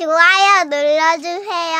[0.00, 1.76] 좋아요 눌러주세요.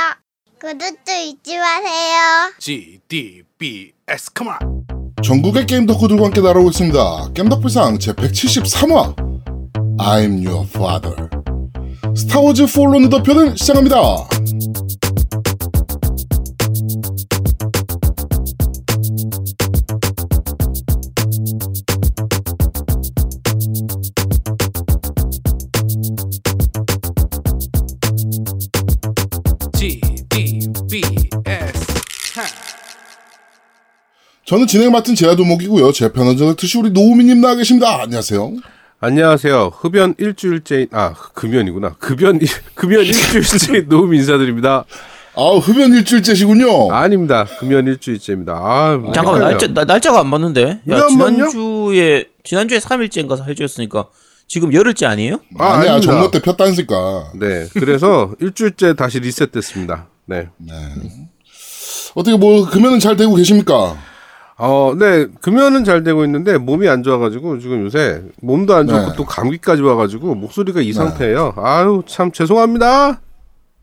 [0.61, 2.53] 구독도 잊지 마세요.
[2.59, 4.85] GDBS come on.
[5.23, 7.33] 전국의 게임 덕후들과 함께 날아오고 있습니다.
[7.33, 9.17] 겜덕비상 제 173화
[9.99, 11.31] I'm your father
[12.15, 13.97] 스타워즈 폴로니더 편을 시작합니다.
[34.51, 35.93] 저는 진행 맡은 제아도목이고요.
[35.93, 38.03] 제 편은 저는 트시 우리 노우미님 나와 계십니다.
[38.03, 38.53] 안녕하세요.
[38.99, 39.71] 안녕하세요.
[39.79, 41.95] 흡연 일주일째인 아 금연이구나.
[42.01, 44.87] 급연 일- 급연 일주일째인 노움 인사드립니다.
[45.37, 46.91] 아 흡연 일주일째시군요.
[46.93, 47.47] 아닙니다.
[47.61, 48.55] 금연 일주일째입니다.
[48.55, 49.43] 아 잠깐만.
[49.43, 50.81] 날짜 나, 날짜가 안 맞는데.
[50.91, 51.07] 야?
[51.07, 54.07] 지난주에 지난주에 3일째인가 해주셨으니까
[54.49, 55.39] 지금 열흘째 아니에요?
[55.61, 56.13] 아, 아니야 아닙니다.
[56.13, 57.35] 정모 때 폈다니까.
[57.39, 57.69] 네.
[57.75, 60.09] 그래서 일주일째 다시 리셋됐습니다.
[60.27, 60.49] 네.
[62.17, 64.10] 어떻게 뭐 금연은 잘 되고 계십니까?
[64.63, 65.27] 어, 네.
[65.41, 69.13] 금연은 잘 되고 있는데 몸이 안 좋아가지고 지금 요새 몸도 안 좋고 네.
[69.17, 71.55] 또 감기까지 와가지고 목소리가 이 상태예요.
[71.57, 73.21] 아유 참 죄송합니다.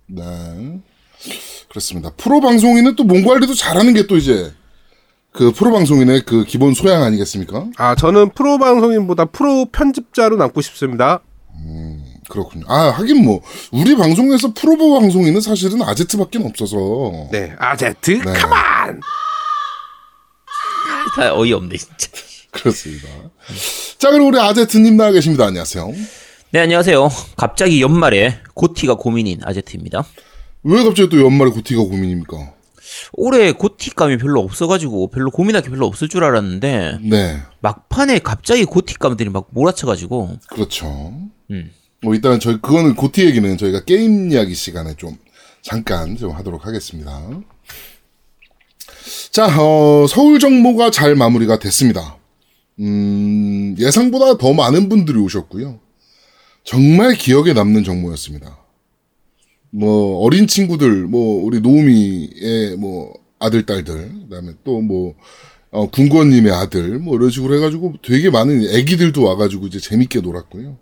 [0.07, 0.23] 네.
[1.69, 2.11] 그렇습니다.
[2.15, 4.53] 프로 방송인은 또 몸 관리도 잘하는 게 또 이제
[5.31, 7.65] 그 프로 방송인의 그 기본 소양 아니겠습니까?
[7.77, 11.19] 아 저는 프로 방송인보다 프로 편집자로 남고 싶습니다.
[12.29, 12.65] 그렇군요.
[12.67, 16.77] 아 하긴 뭐 우리 방송에서 프로 방송인은 사실은 아제트밖에 없어서
[17.31, 17.53] 네.
[17.57, 18.33] 아제트 네.
[18.33, 18.99] 카만.
[21.15, 22.09] 다 어이없네 진짜.
[22.51, 23.07] 그렇습니다.
[23.97, 25.45] 자 그럼 우리 아제트님 나와 계십니다.
[25.45, 25.93] 안녕하세요.
[26.51, 27.09] 네 안녕하세요.
[27.35, 30.05] 갑자기 연말에 고티가 고민인 아제트입니다.
[30.63, 32.53] 왜 갑자기 또 연말에 고티가 고민입니까?
[33.13, 39.29] 올해 고티감이 별로 없어가지고 별로 고민할 게 별로 없을 줄 알았는데 네, 막판에 갑자기 고티감들이
[39.29, 41.13] 막 몰아쳐가지고 그렇죠.
[41.51, 41.71] 음.
[42.01, 45.17] 뭐 일단 저희 그거는 고티 얘기는 저희가 게임 이야기 시간에 좀
[45.61, 47.21] 잠깐 좀 하도록 하겠습니다.
[49.31, 52.17] 자, 어, 서울 정모가 잘 마무리가 됐습니다.
[52.79, 55.79] 음, 예상보다 더 많은 분들이 오셨고요.
[56.63, 58.57] 정말 기억에 남는 정모였습니다.
[59.71, 65.13] 뭐 어린 친구들, 뭐 우리 노우미의 뭐 아들 딸들, 그 다음에 또 뭐
[65.69, 70.77] 어, 군권님의 아들, 뭐 이런 식으로 해가지고 되게 많은 애기들도 와가지고 이제 재밌게 놀았고요.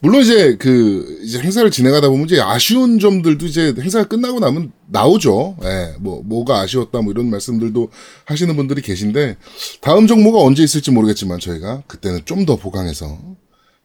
[0.00, 5.56] 물론 이제 그 이제 행사를 진행하다 보면 이제 아쉬운 점들도 이제 행사가 끝나고 나면 나오죠.
[5.64, 7.88] 예, 뭐 뭐가 아쉬웠다 뭐 이런 말씀들도
[8.24, 9.36] 하시는 분들이 계신데
[9.80, 13.18] 다음 정모가 언제 있을지 모르겠지만 저희가 그때는 좀 더 보강해서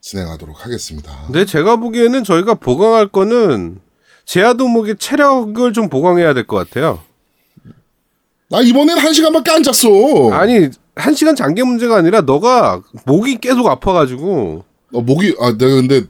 [0.01, 1.23] 진행하도록 하겠습니다.
[1.25, 3.79] 근데 제가 보기에는 저희가 보강할 거는
[4.25, 7.01] 제아도목의 체력을 좀 보강해야 될 것 같아요.
[8.49, 10.29] 나 이번엔 한 시간밖에 안 잤어.
[10.31, 16.03] 아니 한 시간 장기 문제가 아니라 너가 목이 계속 아파가지고 어, 목이 아 내가 근데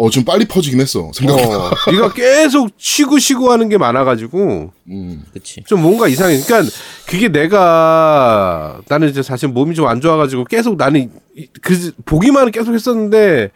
[0.00, 1.10] 어 좀 빨리 퍼지긴 했어.
[1.12, 1.58] 생각보다.
[1.58, 5.24] 어, 네가 계속 쉬고 쉬고 하는 게 많아가지고 음.
[5.32, 5.60] 그치.
[5.66, 6.38] 좀 뭔가 이상해.
[6.40, 6.70] 그러니까
[7.06, 12.74] 그게 내가 나는 이제 사실 몸이 좀 안 좋아가지고 계속 나는 이- 그 보기만은 계속
[12.74, 13.50] 했었는데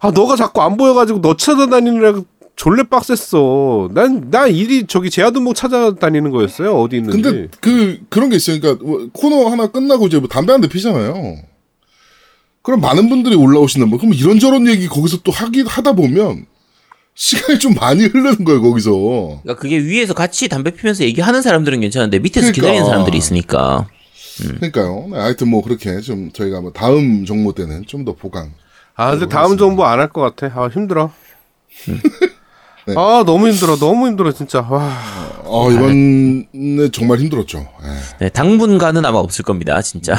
[0.00, 2.20] 아 너가 자꾸 안 보여가지고 너 찾아다니느라
[2.56, 3.90] 졸래 빡셌어.
[3.94, 6.74] 난 나 일이 저기 제아도목 찾아다니는 거였어요.
[6.74, 7.22] 어디 있는지.
[7.22, 8.60] 근데 그 그런 게 있어요.
[8.60, 11.36] 그러니까 뭐 코너 하나 끝나고 이제 뭐 담배 한 대 피잖아요.
[12.70, 16.46] 그럼 많은 분들이 올라오시는 뭐 그럼 이런저런 얘기 거기서 또 하기 하다 보면
[17.16, 18.90] 시간이 좀 많이 흐르는 거예요 거기서.
[19.42, 22.54] 그러니까 그게 위에서 같이 담배 피면서 얘기하는 사람들은 괜찮은데 밑에서 그러니까.
[22.54, 23.88] 기다리는 사람들이 있으니까.
[24.38, 25.08] 그러니까요.
[25.10, 28.52] 네, 하여튼 뭐 그렇게 좀 저희가 뭐 다음 정모 때는 좀 더 보강.
[28.94, 30.46] 아 근데 다음 정보 안 할 것 같아.
[30.60, 31.10] 아 힘들어.
[32.86, 32.94] 네.
[32.96, 33.76] 아 너무 힘들어.
[33.76, 34.60] 너무 힘들어 진짜.
[34.60, 34.96] 와.
[35.44, 37.58] 어 이번에 정말 힘들었죠.
[37.82, 38.24] 예.
[38.24, 40.14] 네, 당분간은 아마 없을 겁니다 진짜.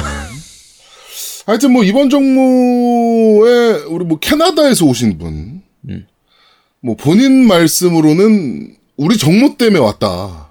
[1.46, 6.06] 하여튼 뭐 이번 정모에 우리 뭐 캐나다에서 오신 분, 음.
[6.80, 10.50] 뭐 본인 말씀으로는 우리 정모 때문에 왔다.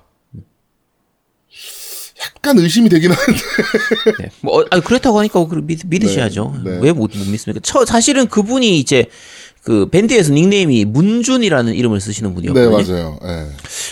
[2.35, 3.41] 약간 의심이 되긴 하는데.
[4.19, 4.29] 네.
[4.41, 6.61] 뭐 어, 아니, 그렇다고 하니까 그 믿, 믿으셔야죠.
[6.63, 6.79] 네, 네.
[6.81, 7.59] 왜못 믿습니까?
[7.63, 9.07] 처, 사실은 그분이 이제
[9.63, 12.93] 그 밴드에서 닉네임이 문준이라는 이름을 쓰시는 네 분이었거든요.
[12.93, 13.19] 맞아요.
[13.23, 13.47] 예.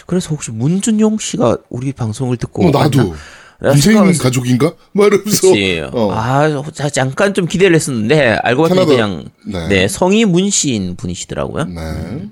[0.05, 3.15] 그래서 혹시 문준용 씨가 우리 방송을 듣고 어 나도 왔나?
[3.61, 4.73] 생각하면서- 가족인가?
[4.93, 5.47] 말하면서.
[5.93, 6.11] 어.
[6.13, 9.67] 아, 자, 잠깐 좀 기대를 했었는데 알고 봤더니 그냥 네.
[9.67, 9.87] 네.
[9.87, 11.65] 성이 문씨인 분이시더라고요.
[11.65, 12.29] 네.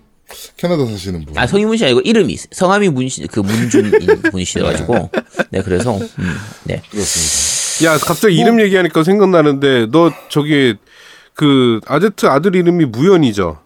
[0.58, 1.38] 캐나다 사시는 분.
[1.38, 3.92] 아 성이 문씨 아니고 이름이 성함이 문씨 그 문준인
[4.32, 5.10] 분이시더가지고
[5.52, 6.36] 네 그래서 음,
[6.66, 7.94] 네 그렇습니다.
[7.94, 10.76] 야 갑자기 뭐 이름 얘기하니까 생각나는데 너 저기
[11.34, 13.60] 그 아제트 아들 이름이 무연이죠.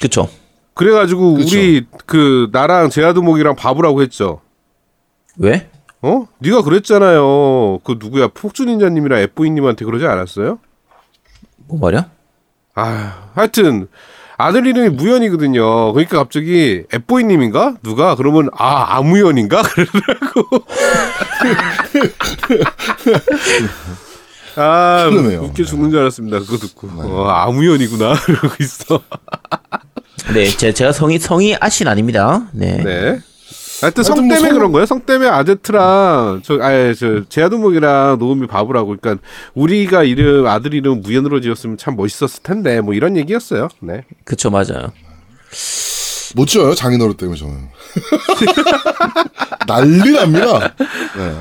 [0.00, 0.30] 그쵸.
[0.74, 1.58] 그래가지고 그쵸.
[1.58, 4.40] 우리 그 나랑 제아두목이랑 바보라고 했죠.
[5.36, 5.68] 왜?
[6.02, 6.26] 어?
[6.38, 7.80] 네가 그랬잖아요.
[7.84, 8.28] 그 누구야?
[8.28, 10.58] 폭주닌자님이랑 F보이님한테 그러지 않았어요?
[11.68, 12.10] 뭐 말이야?
[12.74, 13.88] 아, 하여튼
[14.38, 15.92] 아들 이름이 무연이거든요.
[15.92, 20.64] 그러니까 갑자기 앱보이님인가 누가 그러면 아 아무연인가 그러더라고.
[24.56, 25.42] 아 그러네요.
[25.42, 26.38] 웃겨 죽는 줄 알았습니다.
[26.40, 29.02] 그거 듣고 어, 아무연이구나 이러고 있어.
[30.32, 32.48] 네, 제, 제가 성이 성이 아신 아닙니다.
[32.52, 32.82] 네.
[32.82, 33.20] 네.
[33.80, 34.86] 하여튼 성 하여튼 뭐 때문에 성- 그런 거예요.
[34.86, 38.96] 성 때문에 아제트랑 저 아예 저 제아두목이랑 노음이 바보라고.
[39.00, 39.22] 그러니까
[39.54, 43.68] 우리가 이름 아들 이름 무연으로 지었으면 참 멋있었을 텐데 뭐 이런 얘기였어요.
[43.80, 44.04] 네.
[44.24, 44.92] 그쵸 맞아요.
[46.36, 47.54] 못 지어요 장인어른 때문에 저는
[49.66, 50.74] 난리 납니다.
[51.16, 51.34] 네.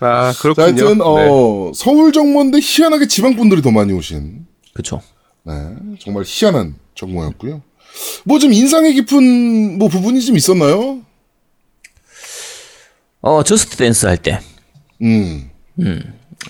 [0.00, 0.64] 아 자, 그렇군요.
[0.66, 1.04] 하여튼 네.
[1.04, 5.00] 어, 서울 정모인데 희한하게 지방 분들이 더 많이 오신 그쵸.
[5.44, 5.52] 네,
[6.00, 7.62] 정말 희한한 정모였고요.
[8.24, 10.98] 뭐 좀 인상이 깊은 뭐 부분이 좀 있었나요?
[13.26, 14.38] 어 Just Dance 할 때.
[15.00, 15.50] 음,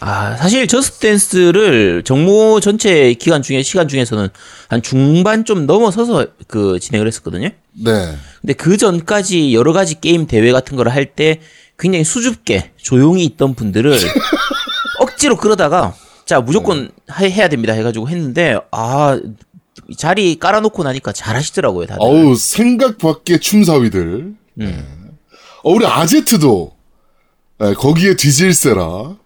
[0.00, 4.28] 아, 사실 Just Dance를 정모 전체 기간 중에 시간 중에서는
[4.68, 7.50] 한 중반 좀 넘어서서 그 진행을 했었거든요.
[7.72, 11.40] 네, 근데 그 전까지 여러 가지 게임 대회 같은 거를 할때
[11.78, 13.96] 굉장히 수줍게 조용히 있던 분들을
[15.00, 15.94] 억지로 끌어다가
[16.26, 19.20] 자 무조건 하- 해야 됩니다 해 가지고 했는데 아
[19.96, 22.00] 자리 깔아놓고 나니까 잘하시더라고요 다들.
[22.02, 24.34] 어우 생각 밖의 춤사위들.
[24.54, 24.84] 네.
[25.64, 26.72] 어, 우리 아제트도
[27.58, 29.16] 네, 거기에 뒤질세라.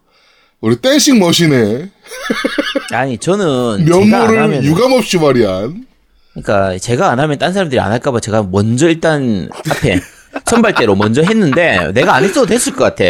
[0.61, 1.91] 우리 댄싱 머신에
[2.93, 5.87] 아니 저는 면모를 유감없이 발휘한.
[6.33, 10.01] 그러니까 제가 안 하면 딴 사람들이 안 할까봐 제가 먼저 일단 앞에
[10.47, 13.05] 선발대로 먼저 했는데 내가 안 했어도 됐을 것 같아.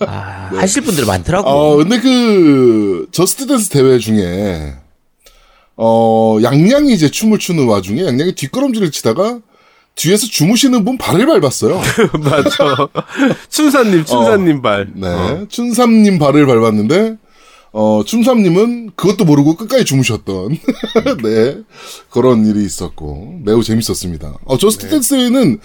[0.00, 1.48] 아, 하실 분들 많더라고.
[1.48, 4.74] 어, 근데 그, Just Dance 대회 중에,
[5.76, 9.38] 어, 양양이 이제 춤을 추는 와중에 양양이 뒷걸음질을 치다가
[9.96, 11.80] 뒤에서 주무시는 분 발을 밟았어요.
[12.22, 12.88] 맞아.
[13.48, 14.88] 춘삼님, 춘삼님 발.
[14.94, 15.08] 네.
[15.08, 15.46] 어.
[15.48, 17.16] 춘삼님 발을 밟았는데,
[17.72, 20.58] 어, 춘삼님은 그것도 모르고 끝까지 주무셨던,
[21.24, 21.58] 네.
[22.10, 24.34] 그런 일이 있었고, 매우 재밌었습니다.
[24.44, 25.60] 어, Just Dance 대회는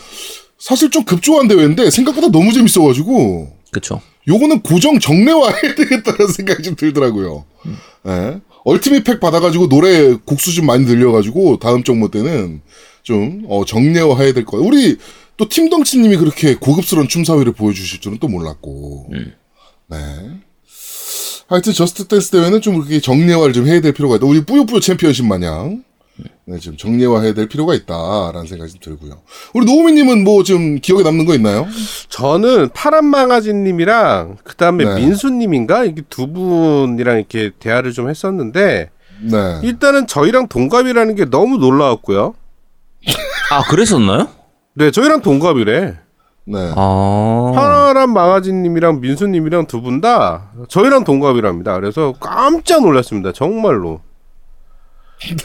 [0.58, 4.02] 사실 좀 급조한 대회인데, 생각보다 너무 재밌어가지고, 그쵸.
[4.28, 7.46] 요거는 고정 정례화해야 되겠다는 생각이 좀 들더라고요.
[8.08, 8.40] 예.
[8.64, 12.62] ultimate 팩 받아가지고 노래 곡수 좀 많이 늘려가지고 다음 정모 때는
[13.04, 14.66] 좀, 어, 정례화해야 될 거예요.
[14.66, 14.98] 우리
[15.38, 19.08] 또 팀덩치님이 그렇게 고급스러운 춤사위를 보여주실 줄은 또 몰랐고.
[19.88, 19.98] 네.
[21.48, 24.26] 하여튼 Just Dance 대회는 좀 그렇게 정례화를 좀 해야 될 필요가 있다.
[24.26, 25.84] 우리 뿌요뿌요 챔피언십 마냥.
[26.46, 29.22] 네, 좀 정례화해야 될 필요가 있다라는 생각이 좀 들고요.
[29.54, 31.68] 우리 노우미님은 뭐좀 기억에 남는 거 있나요?
[32.10, 34.96] 저는 파란 망아지님이랑 그 다음에 네.
[34.96, 38.90] 민수님인가 이게 두 분이랑 이렇게 대화를 좀 했었는데
[39.22, 39.60] 네.
[39.64, 42.36] 일단은 저희랑 동갑이라는 게 너무 놀라웠고요.
[43.52, 44.28] 아, 그랬었나요?
[44.76, 45.98] 네, 저희랑 동갑이래.
[46.46, 46.74] 네.
[46.76, 47.52] 아.
[47.54, 51.74] 파란 망아지님이랑 민수님이랑 두 분 다 저희랑 동갑이랍니다.
[51.80, 53.32] 그래서 깜짝 놀랐습니다.
[53.32, 54.00] 정말로.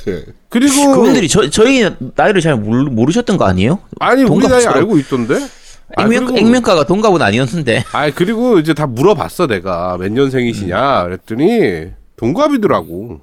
[0.06, 0.24] 네.
[0.48, 3.78] 그리고 그분들이 저, 저희 나이를 잘 모르, 모르셨던 거 아니에요?
[4.00, 4.64] 아니 우리 나이.
[4.64, 5.34] 알고 있던데.
[5.96, 7.84] 아, 액면, 그리고- 액면가가 동갑은 아니었는데.
[7.92, 13.20] 아 그리고 이제 다 물어봤어 내가 몇 년생이시냐 그랬더니 동갑이더라고.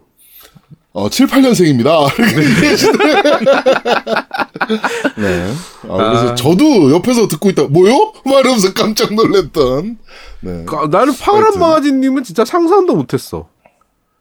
[0.94, 2.06] 어, 7, 8년생입니다.
[5.18, 5.54] 네.
[5.90, 8.13] 아, 그래서 저도 옆에서 듣고 있다, 뭐요?
[8.25, 9.98] 말하면서 깜짝 놀랐던.
[10.42, 10.66] 네.
[10.66, 11.57] 까- 나는 파란.
[11.60, 13.50] 마가진님은 진짜 상상도 못했어.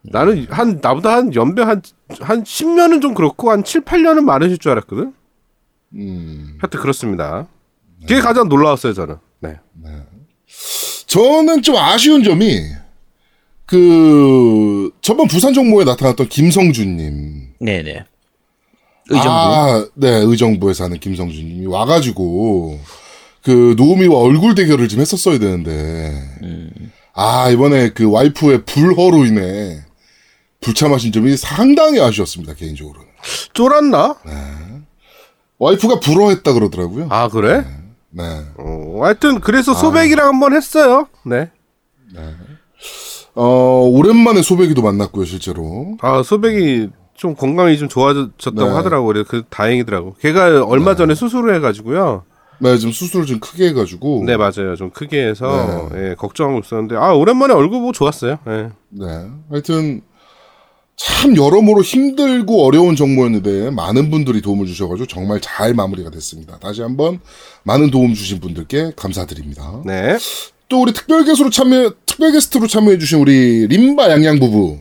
[0.00, 1.82] 나는 한 나보다 한 연배 한한
[2.44, 5.12] 10년은 좀 그렇고 한 7, 8년은 많으실 줄 알았거든.
[5.94, 7.46] 음, 하여튼 그렇습니다.
[8.00, 9.16] 그게 가장 놀라웠어요 저는.
[9.40, 9.60] 네.
[11.06, 12.62] 저는 좀 아쉬운 점이,
[13.66, 17.54] 그, 저번 부산 정모에 나타났던 김성준님.
[17.58, 18.04] 네네.
[19.10, 19.30] 의정부.
[19.30, 22.78] 아, 네, 의정부에서 하는 김성준님이 와가지고,
[23.42, 26.14] 그, 노우미와 얼굴 대결을 좀 했었어야 되는데,
[27.14, 29.80] 아, 이번에 그 와이프의 불허로 인해
[30.60, 33.08] 불참하신 점이 상당히 아쉬웠습니다, 개인적으로는.
[33.52, 34.16] 쫄았나?
[35.58, 37.06] 와이프가 불허했다 그러더라고요.
[37.10, 37.64] 아 그래?
[38.10, 38.24] 네.
[38.56, 41.08] 어, 하여튼 그래서 소백이랑 한번 했어요.
[41.24, 41.50] 네.
[43.34, 45.96] 어, 오랜만에 소백이도 만났고요, 실제로.
[46.00, 48.74] 아 소백이 좀 건강이 좀 좋아졌다고 네.
[48.74, 49.06] 하더라고.
[49.06, 50.16] 그래서 그 다행이더라고.
[50.20, 52.24] 걔가 얼마 전에 수술을 해가지고요.
[52.58, 54.24] 네, 지금 수술을 좀 크게 해가지고.
[54.24, 54.76] 네 맞아요.
[54.76, 58.38] 좀 크게 해서 예, 걱정하고 있었는데 아 오랜만에 얼굴 보고 좋았어요.
[58.48, 58.70] 예.
[58.90, 59.06] 네.
[59.50, 60.02] 하여튼,
[60.94, 66.58] 참 여러모로 힘들고 어려운 정모였는데, 많은 분들이 도움을 주셔가지고 정말 잘 마무리가 됐습니다.
[66.58, 67.18] 다시 한번
[67.64, 69.80] 많은 도움 주신 분들께 감사드립니다.
[69.84, 70.16] 네.
[70.72, 74.78] 또 우리 특별 게스트로 참여, 특별 게스트로 참여해 주신 우리 림바 양양 부부.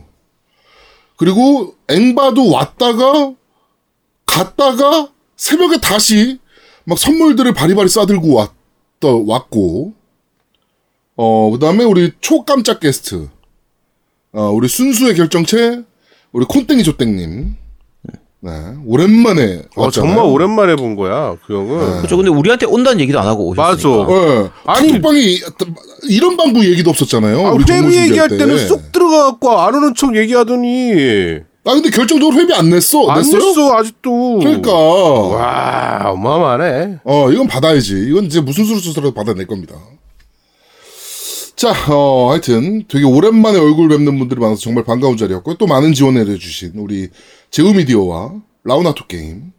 [1.18, 3.34] 그리고 앵바도 왔다가,
[4.24, 6.38] 갔다가, 새벽에 다시
[6.84, 8.52] 막 선물들을 바리바리 싸들고 왔,
[9.02, 9.92] 왔고,
[11.16, 13.28] 어, 그 다음에 우리 초깜짝 게스트.
[14.32, 15.82] 어, 우리 순수의 결정체,
[16.32, 17.54] 우리 콘땡이 조땡님.
[18.44, 18.50] 네,
[18.84, 20.14] 오랜만에 어, 왔잖아요.
[20.14, 21.98] 정말 오랜만에 본 거야 그 형은.
[21.98, 22.16] 그렇죠.
[22.16, 23.88] 근데 우리한테 온다는 얘기도 안 하고 오셨으니까.
[24.04, 24.12] 맞아.
[24.42, 24.48] 네.
[24.66, 25.40] 아니- 카톡방이
[26.08, 27.46] 이런 방구 얘기도 없었잖아요.
[27.46, 28.38] 아, 우리 회비 얘기할 때.
[28.38, 33.06] 때는 쏙 들어가갖고 안 오는 척 얘기하더니 아 근데 결정적으로 회비 안 냈어.
[33.08, 33.38] 안 냈어요?
[33.44, 34.38] 냈어 아직도.
[34.40, 34.72] 그러니까.
[34.72, 36.98] 와 어마어마하네.
[37.04, 38.06] 어, 이건 받아야지.
[38.08, 39.76] 이건 이제 무슨 수로 써서라도 받아낼 겁니다.
[41.54, 45.54] 자, 어, 하여튼 되게 오랜만에 얼굴 뵙는 분들이 많아서 정말 반가운 자리였고요.
[45.58, 47.08] 또 많은 지원을 해주신 우리
[47.52, 48.32] 제우미디어와
[48.64, 49.52] 라우나토 게임,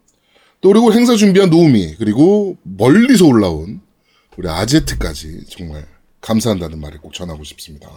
[0.60, 3.80] 또 그리고 행사 준비한 노우미, 그리고 멀리서 올라온
[4.36, 5.86] 우리 아제트까지 정말
[6.20, 7.88] 감사한다는 말을 꼭 전하고 싶습니다.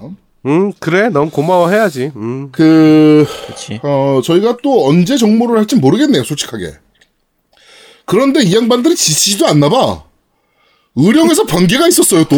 [0.45, 2.11] 음 그래 넌 고마워해야지.
[2.15, 2.51] 음.
[2.51, 3.79] 그, 그렇지.
[3.83, 6.73] 어, 저희가 또 언제 정모를 할지 모르겠네요, 솔직하게.
[8.05, 10.03] 그런데 이 양반들이 지치지도 않나 봐.
[10.95, 12.37] 의령에서 번개가 있었어요, 또.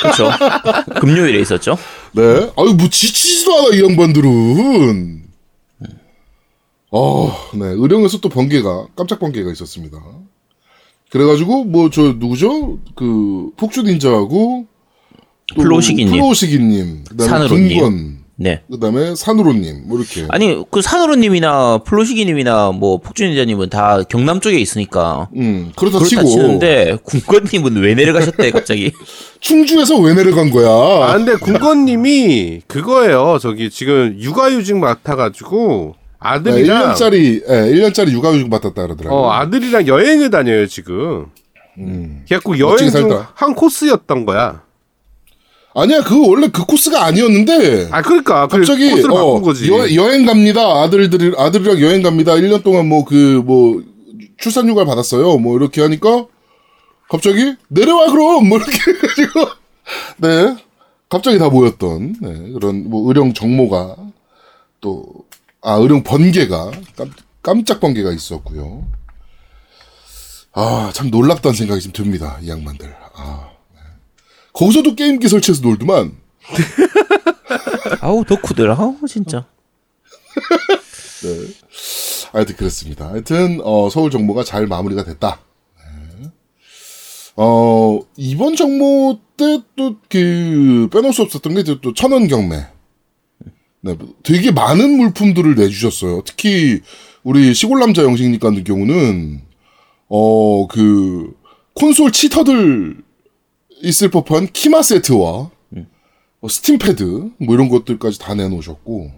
[0.00, 0.30] 그렇죠.
[1.00, 1.78] 금요일에 있었죠.
[2.12, 2.22] 네.
[2.56, 5.25] 아유, 뭐 지치지도 않아, 이 양반들은.
[6.90, 7.66] 어, 네.
[7.66, 9.98] 의령에서 또 번개가, 깜짝 번개가 있었습니다.
[11.10, 12.78] 그래가지고, 뭐, 저, 누구죠?
[12.94, 14.66] 그, 폭주 닌자하고,
[15.48, 16.12] 또 플로시기님.
[16.12, 17.04] 플로시기님.
[17.08, 18.18] 그 다음에 산으로님.
[18.38, 18.62] 네.
[18.70, 19.84] 그 다음에 산으로님.
[19.86, 20.26] 뭐, 이렇게.
[20.28, 26.24] 아니 그 산으로님이나 플로시기님이나 뭐 폭주닌자님은 다 경남 쪽에 있으니까 음, 그렇다 그렇다 치고.
[26.28, 28.92] 치는데 군권님은 왜 내려가셨대 갑자기?
[29.40, 30.68] 충주에서 왜 내려간 거야?
[30.68, 33.38] 아 근데 군건님이 그거예요.
[33.40, 39.18] 저기 지금 육아휴직 맡아가지고 네, 아들이랑 1년짜리, 예, 1년짜리 육아휴직 받았다 그러더라고요.
[39.20, 41.26] 어 아들이랑 여행을 다녀요 지금.
[41.78, 42.22] 음.
[42.26, 43.24] 그래갖고 멋지게 여행 중.
[43.34, 44.62] 한 코스였던 거야.
[45.74, 47.88] 아니야, 그거 원래 그 코스가 아니었는데.
[47.90, 49.70] 아 그러니까 그 갑자기 코스를 어, 바꾼 거지.
[49.70, 50.62] 여, 여행 갑니다.
[50.82, 52.32] 아들들이 아들이랑 여행 갑니다.
[52.32, 53.82] 1년 동안 뭐 그 뭐
[54.38, 55.36] 출산 휴가를 받았어요.
[55.38, 56.26] 뭐 이렇게 하니까
[57.10, 59.48] 갑자기 내려와 그럼 뭐 이렇게 해가지고
[60.18, 60.56] 네
[61.08, 63.96] 갑자기 다 모였던 네, 그런 뭐 의령 정모가
[64.80, 65.04] 또
[65.66, 68.86] 아 의령 번개가 깜, 깜짝 번개가 있었고요.
[70.52, 72.38] 아 참 놀랍다는 생각이 좀 듭니다.
[72.40, 72.94] 이 양반들.
[73.14, 73.80] 아 네.
[74.52, 76.16] 거기서도 게임기 설치해서 놀더만.
[78.00, 79.44] 아우 덕후들 아우 진짜.
[82.32, 83.08] 하여튼 그렇습니다.
[83.08, 85.40] 하여튼 어, 서울 정모가 잘 마무리가 됐다.
[86.20, 86.28] 네.
[87.36, 92.66] 어 이번 정모 때 또 그 빼놓을 수 없었던 게 또 천원 경매.
[93.86, 96.22] 네, 되게 많은 물품들을 내주셨어요.
[96.24, 96.80] 특히
[97.22, 99.40] 우리 시골 남자 영식님 같은 경우는
[100.08, 101.32] 어 그
[101.74, 102.96] 콘솔 치터들
[103.82, 105.50] 있을 법한 키마 세트와
[106.40, 109.10] 어, 스팀 패드 뭐 이런 것들까지 다 내놓으셨고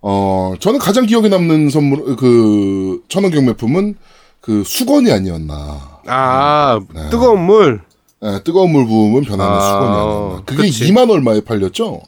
[0.00, 3.96] 어, 저는 가장 기억에 남는 선물, 그, 천원 경매품은
[4.40, 6.00] 그 수건이 아니었나.
[6.06, 7.10] 아 네.
[7.10, 7.82] 뜨거운 물.
[8.22, 10.42] 예, 뜨거운 물 부으면 변하는 아, 수건이 아니었나.
[10.44, 10.84] 그게 그치.
[10.92, 12.00] 2만 얼마에 팔렸죠?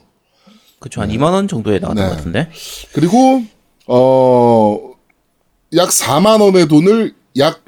[0.81, 2.09] 그쵸 한 2만 원 정도에 나왔던 네.
[2.09, 2.49] 것 같은데.
[2.93, 3.43] 그리고,
[3.87, 4.79] 어,
[5.75, 7.61] 약 4만 원의 돈을 약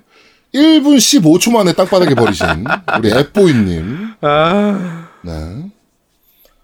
[0.53, 2.45] 1분 15초 만에 땅바닥에 버리신
[2.99, 4.13] 우리 앱보이님.
[4.21, 5.31] 아 네.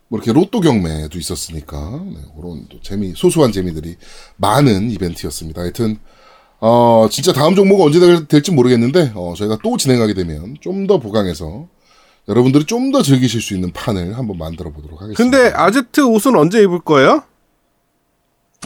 [0.10, 3.96] 뭐 이렇게 로또 경매도 있었으니까 네, 그런 또 재미 소소한 재미들이
[4.38, 5.62] 많은 이벤트였습니다.
[5.62, 5.98] 하여튼
[6.60, 11.00] 어 진짜 다음 종목은 언제 될- 될지 모르겠는데 어 저희가 또 진행하게 되면 좀 더
[11.00, 11.68] 보강해서
[12.30, 15.18] 여러분들이 좀 더 즐기실 수 있는 판을 한번 만들어 보도록 하겠습니다.
[15.22, 17.24] 근데 아제트 옷은 언제 입을 거예요?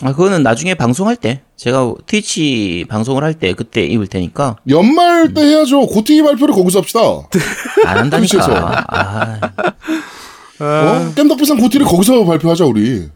[0.02, 5.42] 아 그거는 나중에 방송할 때 제가 트위치 방송을 할 때 그때 입을 테니까 연말 때
[5.42, 5.88] 해야죠.
[5.88, 7.02] 고티기 발표를 거기서 합시다.
[7.08, 7.28] 어?
[7.86, 8.54] 안 트위치에서.
[8.54, 8.86] 한다니까.
[10.60, 11.14] 아, 어?
[11.16, 13.10] 깸덕비상 고티를 거기서 발표하자 우리.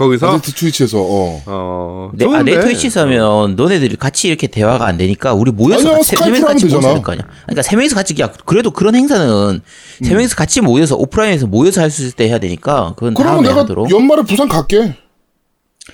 [0.00, 0.98] 거기서 아제트 트위치에서.
[0.98, 1.42] 어.
[1.46, 2.60] 어 내, 아, 내 좋은데.
[2.60, 6.64] 트위치에서 하면 너네들이 같이 이렇게 대화가 안 되니까 우리 모여서 아니야, 같이, 세 명이서 같이
[6.64, 6.94] 모여서 되잖아.
[6.94, 7.26] 할거 아니야.
[7.44, 9.60] 그러니까 세 명이서 같이 야 그래도 그런 행사는
[10.02, 13.60] 세 명이서 같이 모여서 오프라인에서 모여서 할 수 있을 때 해야 되니까 그건 그러면 내가
[13.60, 13.90] 하도록.
[13.90, 14.78] 연말에 부산 갈게.
[14.78, 14.94] 야,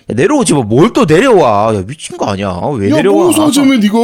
[0.08, 1.74] 내려오지 뭐뭘또 내려와.
[1.74, 2.60] 야 미친 거 아니야.
[2.78, 3.24] 왜 야, 내려와?
[3.24, 3.96] 모여서 하자면 니가.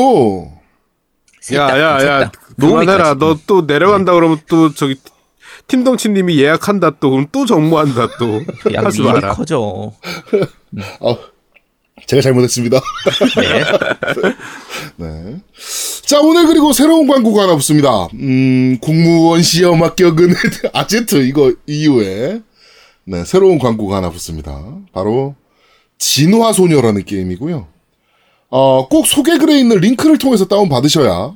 [1.53, 2.31] 야야야.
[2.57, 3.19] 노미까지.
[3.19, 4.97] 너또 내려간다 그러면 또 저기
[5.73, 8.43] 팀동치님이 예약한다 또 그럼 또 정모한다 또
[8.75, 9.35] 야 하지 일이 마라.
[9.35, 9.93] 커져.
[11.01, 11.17] 아,
[12.07, 12.79] 제가 잘못했습니다.
[13.41, 13.65] 네.
[15.07, 15.37] 네.
[16.05, 18.07] 자, 오늘 그리고 새로운 광고가 하나 붙습니다.
[18.15, 20.35] 음, 공무원 시험 합격은
[20.75, 22.43] 아제트 이거 이후에
[23.05, 24.63] 네, 새로운 광고가 하나 붙습니다.
[24.93, 25.35] 바로
[25.99, 27.67] 진화 소녀라는 게임이고요.
[28.51, 31.35] 어, 꼭 소개글에 있는 링크를 통해서 다운 받으셔야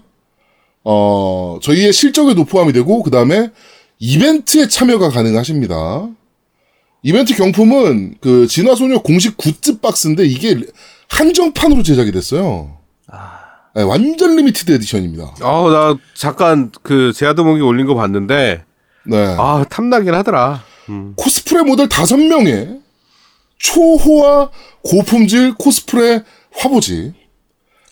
[0.85, 3.51] 어, 저희의 실적에도 포함이 되고 그 다음에
[3.99, 6.09] 이벤트에 참여가 가능하십니다.
[7.03, 10.61] 이벤트 경품은 그 진화소녀 공식 굿즈 박스인데 이게
[11.09, 12.79] 한정판으로 제작이 됐어요.
[13.75, 15.35] 네, 완전 limited edition입니다.
[15.43, 18.65] 어 나 잠깐 그 제아드몽이 올린 거 봤는데
[19.05, 19.37] 네.
[19.39, 20.63] 아 탐나긴 하더라.
[21.17, 22.81] 코스프레 모델 다섯 명의
[23.59, 24.51] 초호화
[24.83, 26.23] 고품질 코스프레
[26.53, 27.13] 화보지.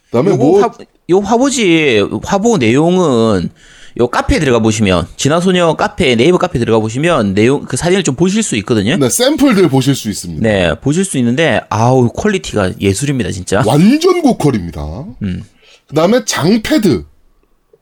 [0.07, 0.71] 그다음에 뭐 화,
[1.11, 3.51] 요 화보지 화보 내용은
[4.01, 8.43] 요 카페에 들어가 보시면 진화소녀 카페 네이버 카페 들어가 보시면 내용 그 사진을 좀 보실
[8.43, 8.97] 수 있거든요.
[8.97, 10.43] 네, 샘플들 보실 수 있습니다.
[10.49, 13.63] 네, 보실 수 있는데 아우 quality가 예술입니다, 진짜.
[13.65, 14.83] 완전 고퀄입니다.
[15.23, 15.45] 음.
[15.89, 17.05] 그다음에 장패드.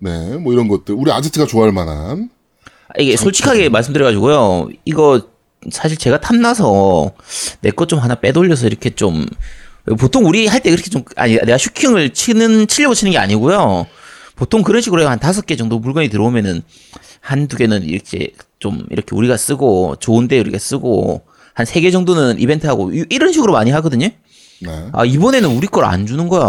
[0.00, 2.28] 네, 뭐 이런 것들 우리 아지트가 좋아할 만한.
[2.88, 4.68] 아, 이게 솔직하게 말씀드려 가지고요.
[4.84, 5.22] 이거
[5.70, 7.12] 사실 제가 탐나서
[7.62, 9.24] 내 것 좀 하나 빼돌려서 이렇게 좀
[9.98, 13.86] 보통 우리 할 때 그렇게 좀 아니 내가 슈킹을 치는 치려고 치는 게 아니고요.
[14.36, 16.62] 보통 그런 식으로 한 다섯 개 정도 물건이 들어오면은
[17.20, 21.22] 한두 개는 이렇게 좀 이렇게 우리가 쓰고 좋은데 우리가 쓰고
[21.54, 24.08] 한 세 개 정도는 이벤트 하고 이- 이런 식으로 많이 하거든요.
[24.60, 24.86] 네.
[24.92, 26.42] 아 이번에는 우리 걸 안 주는 거야.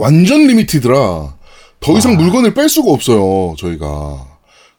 [0.00, 1.34] 완전 limited라
[1.80, 4.26] 더 이상 물건을 뺄 수가 없어요, 저희가.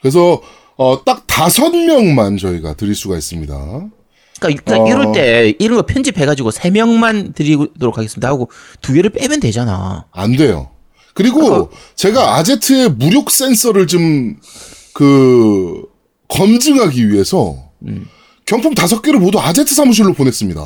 [0.01, 0.41] 그래서
[0.75, 3.55] 어, 딱 다섯 명만 저희가 드릴 수가 있습니다.
[4.39, 4.87] 그러니까, 그러니까 어.
[4.87, 8.49] 이럴 때 이런 거 편집해가지고 세 명만 드리도록 하겠습니다 하고
[8.81, 10.05] 두 개를 빼면 되잖아.
[10.11, 10.69] 안 돼요.
[11.19, 14.37] 그리고 제가 아제트의 무력 센서를 좀
[14.99, 15.81] 그
[16.27, 17.55] 검증하기 위해서
[18.45, 20.61] 경품 다섯 개를 모두 아제트 사무실로 보냈습니다.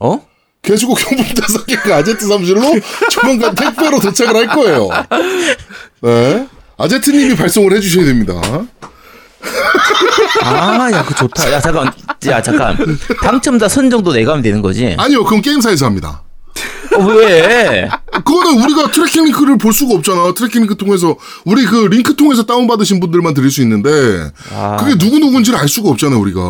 [0.00, 0.20] 어?
[0.60, 2.60] 그래가지고 경품 다섯 개가 아제트 사무실로
[3.10, 4.88] 조만간 택배로 도착을 할 거예요.
[6.02, 6.46] 네.
[6.76, 8.34] 아제트님이 발송을 해주셔야 됩니다.
[10.44, 11.50] 아, 야, 그 좋다.
[11.50, 11.90] 야, 잠깐,
[12.26, 12.76] 야, 잠깐.
[13.22, 14.94] 당첨자 선정도 내가 하면 되는 거지.
[14.98, 16.22] 아니요, 그건 게임사에서 합니다.
[17.00, 17.88] 어, 왜?
[18.12, 20.34] 그거는 우리가 tracking 링크를 볼 수가 없잖아.
[20.34, 24.76] tracking 링크 통해서 우리 그 링크 통해서 다운 받으신 분들만 드릴 수 있는데 아.
[24.78, 26.40] 그게 누구 누군지를 알 수가 없잖아 우리가.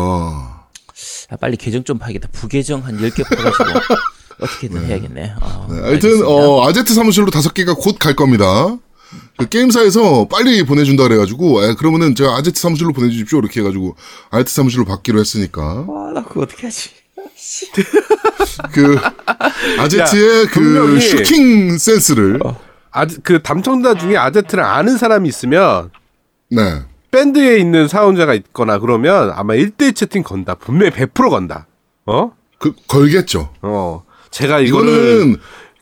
[1.31, 2.29] 야, 빨리 계정 좀 파야겠다.
[2.31, 3.79] 부계정 한 10개 파가지고.
[4.41, 5.33] 어떻게든 해야겠네.
[5.41, 6.23] 어, 네, 하여튼.
[6.25, 8.77] 어, 아제트 사무실로 다섯 개가 곧 갈 겁니다.
[9.37, 13.95] 그 게임사에서 빨리 보내준다 그래가지고 에, 그러면은 제가 아제트 사무실로 보내주십시오 이렇게 해가지고
[14.29, 16.89] 아제트 사무실로 받기로 했으니까 아, 나 그거 어떻게 하지?
[18.73, 18.97] 그
[19.79, 22.39] 아제트의 그 분명히- 슈팅 센스를
[22.91, 25.89] 아그 담청자 중에 아제트를 아는 사람이 있으면
[26.51, 26.81] 네
[27.11, 30.55] 밴드에 있는 사용자가 있거나 그러면 아마 1대1 채팅 건다.
[30.55, 31.65] 분명히 100% 건다.
[32.05, 32.31] 어?
[32.59, 33.49] 그 걸겠죠.
[33.61, 34.03] 어.
[34.31, 35.37] 제가 이거는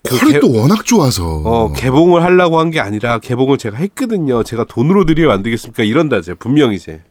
[0.07, 4.43] 그 퀄이 개- 또 워낙 좋아서 어, 개봉을 하려고 한 게 아니라 개봉을 제가 했거든요.
[4.43, 5.83] 제가 돈으로 드리면 안 되겠습니까?
[5.83, 7.01] 이런다, 제 분명히 제.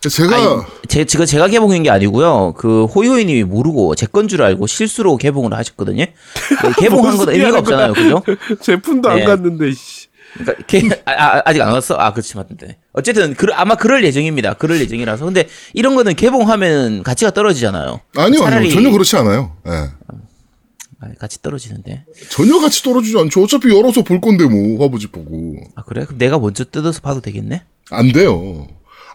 [0.00, 2.54] 제가 아니, 제, 제가, 제가 개봉한 게 아니고요.
[2.56, 6.04] 그, 호요이님이 모르고 제 건 줄 알고 실수로 개봉을 하셨거든요.
[6.60, 7.58] 그 개봉한 소리 의미가.
[7.58, 7.92] 없잖아요.
[7.94, 8.22] 그죠?
[8.62, 9.22] 제품도 네.
[9.22, 10.06] 안 갔는데, 씨.
[10.34, 11.94] 그러니까 개- 아, 아, 직안 왔어?
[11.96, 12.76] 아, 그렇지 맞는데.
[12.92, 14.54] 어쨌든 그, 아마 그럴 예정입니다.
[14.54, 15.24] 그럴 예정이라서.
[15.24, 18.00] 근데 이런 거는 개봉하면 가치가 떨어지잖아요.
[18.16, 18.70] 아니요, 아니요.
[18.70, 19.56] 전혀 그렇지 않아요.
[19.66, 19.72] 예.
[21.00, 22.04] 아, 같이 떨어지는데.
[22.30, 23.42] 전혀 같이 떨어지지 않죠.
[23.42, 25.56] 어차피 열어서 볼 건데, 뭐, 화보지 보고.
[25.74, 26.04] 아 그래?
[26.04, 27.62] 그럼 내가 먼저 뜯어서 봐도 되겠네?
[27.90, 28.66] 안 돼요.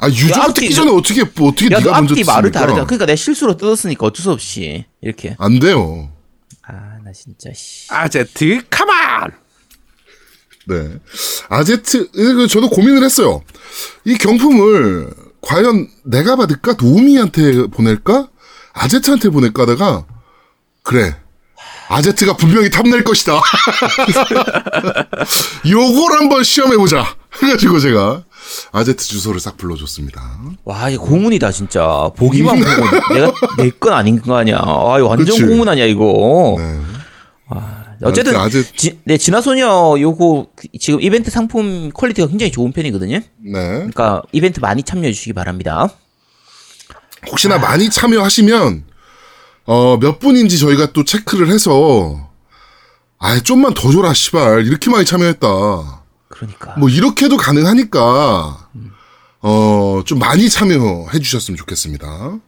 [0.04, 2.52] 아, 유저가 앞뒤- 뜯기 전에 어떻게, 뭐 어떻게 야, 너 네가 먼저 앞뒤 말을?
[2.52, 2.86] 다르잖아.
[2.86, 5.36] 그러니까 내가 실수로 뜯었으니까 어쩔 수 없이 이렇게.
[5.40, 6.12] 안 돼요.
[6.66, 7.88] 아 나 진짜 씨.
[7.90, 9.32] 아제트, 카만!
[10.68, 10.98] 네.
[11.50, 13.42] 아제트, 그 저도 고민을 했어요.
[14.06, 15.10] 이 경품을
[15.42, 16.78] 과연 내가 받을까?
[16.78, 18.30] 도우미한테 보낼까?
[18.74, 20.06] 아제트한테 보낼까 하다가,
[20.84, 21.18] 그래.
[21.90, 23.34] 아제트가 분명히 탐낼 것이다.
[25.70, 27.16] 요걸 한번 시험해보자.
[27.44, 28.24] 해가지고 제가
[28.72, 30.22] 아제트 주소를 싹 불러줬습니다.
[30.64, 32.10] 와 이거 고문이다 진짜.
[32.16, 34.58] 보기만 보고 내가 내 건 아닌 거 아니야.
[34.58, 35.46] 아 이거 완전 그치.
[35.46, 36.56] 고문 아니야 이거.
[36.58, 36.80] 네.
[38.06, 43.18] 어쨌든 아, 아제- 지, 네 진화소녀 요거 그- 지금 이벤트 상품 quality가 굉장히 좋은 편이거든요.
[43.20, 43.52] 네.
[43.54, 45.90] 그러니까 이벤트 많이 참여해 주시기 바랍니다.
[47.30, 48.84] 혹시나 많이 참여하시면
[49.66, 52.30] 어, 몇 분인지 저희가 또 체크를 해서
[53.20, 54.66] 아, 좀만 더 줘라, 씨발.
[54.68, 56.03] 이렇게 많이 참여했다.
[56.34, 56.76] 그러니까.
[56.78, 58.70] 뭐 이렇게도 가능하니까
[59.42, 62.40] 어, 좀 많이 참여해 주셨으면 좋겠습니다.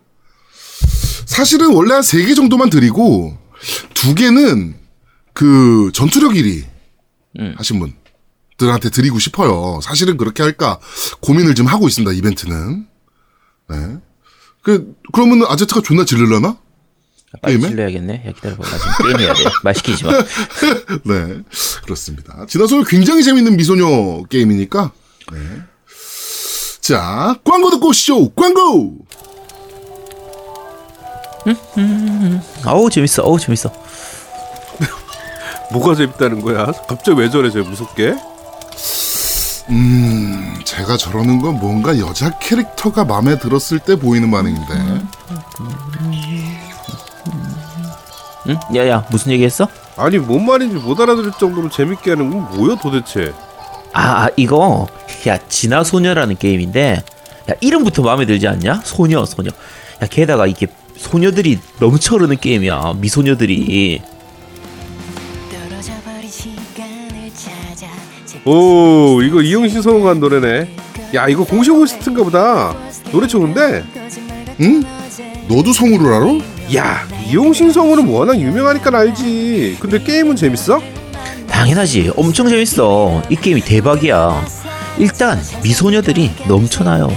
[1.26, 3.38] 사실은 원래 한세개 정도만 드리고
[3.93, 4.76] 두 개는
[5.34, 6.65] 그 전투력 1위
[7.58, 7.93] 하신 분
[8.58, 9.80] 들한테 드리고 싶어요.
[9.84, 10.80] 사실은 그렇게 할까
[11.21, 12.12] 고민을 좀 하고 있습니다.
[12.13, 12.88] 이벤트는.
[13.69, 13.98] 네.
[14.63, 16.58] 그 그러면 아제트가 존나 질르려나?
[17.41, 17.69] 빨리 게임에?
[17.69, 18.24] 질러야겠네.
[18.28, 18.63] 야 기다려봐.
[18.63, 19.43] 나 지금 게임해야 돼.
[19.63, 20.12] 말 시키지 마.
[21.06, 21.41] 네,
[21.84, 22.45] 그렇습니다.
[22.48, 24.91] 지나서 굉장히 재밌는 미소녀 게임이니까.
[25.32, 25.39] 네.
[26.82, 28.30] 자, 광고 듣고 오시죠.
[28.36, 28.98] 광고!
[32.65, 33.24] 어우 재밌어.
[33.24, 33.71] 어우 재밌어.
[35.71, 36.65] 뭐가 재밌다는 거야?
[36.88, 38.15] 갑자기 왜 저래, 쟤 무섭게?
[40.63, 44.74] 제가 저러는 건 뭔가 여자 캐릭터가 마음에 들었을 때 보이는 반응인데.
[48.47, 48.58] 응?
[48.75, 49.67] 야야 무슨 얘기했어?
[49.97, 53.34] 아니, 뭔 말인지 못 알아들을 정도로 재밌게 하는 건 뭐야, 도대체?
[53.93, 54.88] 아, 아, 이거
[55.27, 57.01] 야 진화 소녀라는 게임인데
[57.49, 58.81] 야 이름부터 마음에 들지 않냐?
[58.84, 59.49] 소녀 소녀.
[59.49, 62.95] 야 게다가 이게 소녀들이 넘쳐흐르는 게임이야.
[62.97, 64.01] 미소녀들이.
[68.43, 70.75] 오 이거 이용신 성우한 노래네.
[71.15, 72.75] 야 이거 공식 호스트인가 보다.
[73.12, 73.84] 노래 좋은데.
[74.60, 74.84] 응?
[75.47, 76.25] 너도 성우를 알아?
[76.73, 79.78] 야 이용신 성우는 워낙 유명하니까 알지.
[79.80, 80.82] 근데 게임은 재밌어?
[81.47, 82.12] 당연하지.
[82.15, 83.21] 엄청 재밌어.
[83.30, 84.45] 이 게임이 대박이야.
[84.97, 87.10] 일단 미소녀들이 넘쳐나요.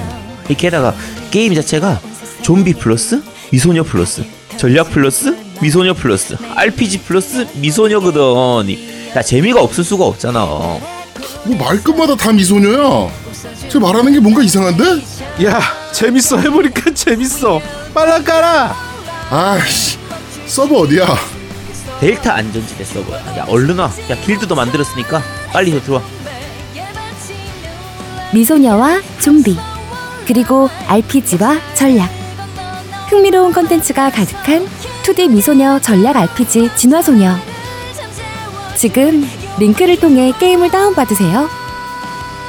[0.48, 0.94] 이 게다가
[1.30, 2.00] 게임 자체가
[2.42, 4.24] 좀비 플러스 미소녀 플러스
[4.56, 8.68] 전략 플러스 미소녀 플러스 RPG 플러스 미소녀거든.
[9.16, 10.44] 야 재미가 없을 수가 없잖아.
[10.44, 13.08] 뭐 말끝마다 다 미소녀야.
[13.70, 14.84] 쟤 말하는 게 뭔가 이상한데?
[15.46, 15.61] 야
[15.92, 17.61] 재밌어 해보니까 재밌어.
[17.94, 18.88] 빨라 까라.
[19.30, 19.98] 아이씨,
[20.46, 21.06] 서버 어디야?
[22.00, 23.38] 델타 안전지대 서버야.
[23.38, 23.90] 야 얼른 와.
[24.10, 26.02] 야 길드도 만들었으니까 빨리 더 들어와.
[28.32, 29.56] 미소녀와 좀비
[30.26, 32.10] 그리고 RPG와 전략
[33.08, 34.68] 흥미로운 컨텐츠가 가득한
[35.02, 37.34] 2D 미소녀 전략 RPG 진화소녀
[38.76, 39.26] 지금
[39.58, 41.48] 링크를 통해 게임을 다운받으세요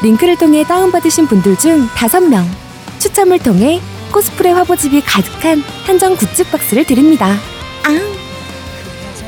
[0.03, 2.45] 링크를 통해 다운받으신 분들 중 5명
[2.99, 3.79] 추첨을 통해
[4.11, 7.35] 코스프레 화보집이 가득한 한정 굿즈 박스를 드립니다
[7.83, 8.19] 아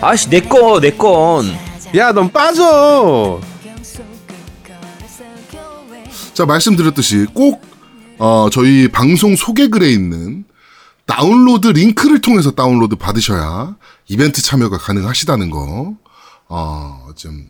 [0.01, 1.45] 아씨 내꺼 내건.
[1.95, 3.39] 야 넌 빠져.
[6.33, 7.61] 자, 말씀드렸듯이 꼭,
[8.17, 10.45] 어, 저희 방송 소개글에 있는
[11.05, 13.75] 다운로드 링크를 통해서 다운로드 받으셔야
[14.07, 15.93] 이벤트 참여가 가능하시다는 거,
[16.47, 17.47] 어, 좀,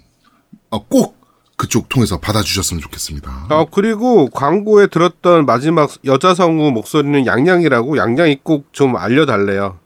[0.72, 1.21] 어, 꼭
[1.62, 3.46] 그쪽 통해서 받아주셨으면 좋겠습니다.
[3.52, 9.78] 어 그리고 광고에 들었던 마지막 여자 성우 목소리는 양양이라고 양양이 꼭 좀 알려달래요.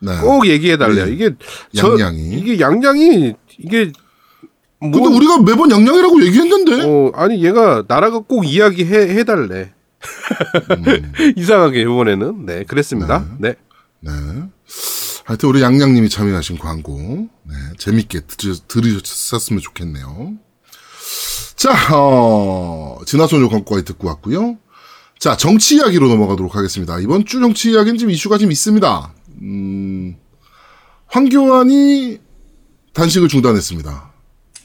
[0.00, 0.18] 네.
[0.22, 1.04] 꼭 얘기해달래요.
[1.04, 1.12] 네.
[1.12, 1.30] 이게
[1.76, 2.30] 저- 양양이.
[2.32, 3.92] 이게 양양이 이게
[4.80, 6.82] 근데 뭐- 우리가 매번 양양이라고 얘기했는데?
[6.86, 9.74] 어 아니 얘가 나라가 꼭 이야기해 해달래.
[10.70, 11.12] 음.
[11.36, 13.26] 이상하게 이번에는 네 그랬습니다.
[13.38, 13.54] 네.
[14.00, 14.10] 네.
[15.26, 20.32] 하여튼 우리 양양님이 참여하신 광고, 네, 재밌게 들, 들으셨으면 좋겠네요.
[21.62, 24.58] 자, 어, 진화소녀 광고까지 듣고 왔고요.
[25.20, 26.98] 자, 정치 이야기로 넘어가도록 하겠습니다.
[26.98, 29.14] 이번 주 정치 이야기는 좀 이슈가 좀 있습니다.
[29.42, 30.16] 음,
[31.06, 32.18] 황교안이
[32.94, 34.12] 단식을 중단했습니다.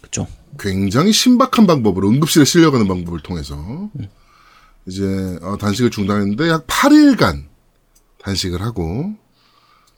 [0.02, 0.26] 그쵸.
[0.60, 3.92] 굉장히 신박한 방법으로 응급실에 실려가는 방법을 통해서
[4.88, 7.44] 이제 어, 단식을 중단했는데 약 8일간
[8.24, 9.14] 단식을 하고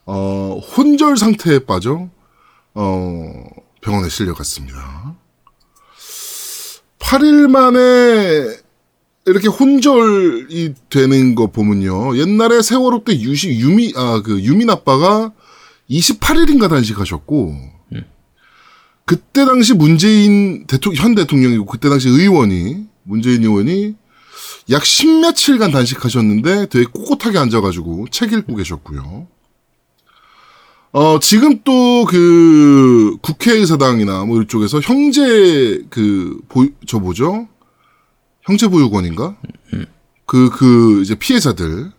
[0.06, 2.10] 어, 혼절 상태에 빠져
[2.74, 3.46] 어,
[3.80, 5.16] 병원에 실려갔습니다.
[7.00, 8.58] 8일 만에
[9.26, 12.18] 이렇게 혼절이 되는 거 보면요.
[12.18, 15.32] 옛날에 세월호 때 유시 유미 아 그 유민 아빠가
[15.90, 17.56] 28일인가 단식하셨고
[19.06, 23.96] 그때 당시 문재인 대통령, 현 대통령이고 그때 당시 의원이, 문재인 의원이
[24.70, 29.28] 약 십며칠간 단식하셨는데 되게 꼿꼿하게 앉아가지고 책 읽고 계셨고요.
[30.92, 37.48] 어, 지금 또 그 국회의사당이나 뭐 이쪽에서 형제 그, 보, 저 뭐죠?
[38.42, 39.38] 형제보육원인가?
[40.26, 41.92] 그, 그, 이제 피해자들,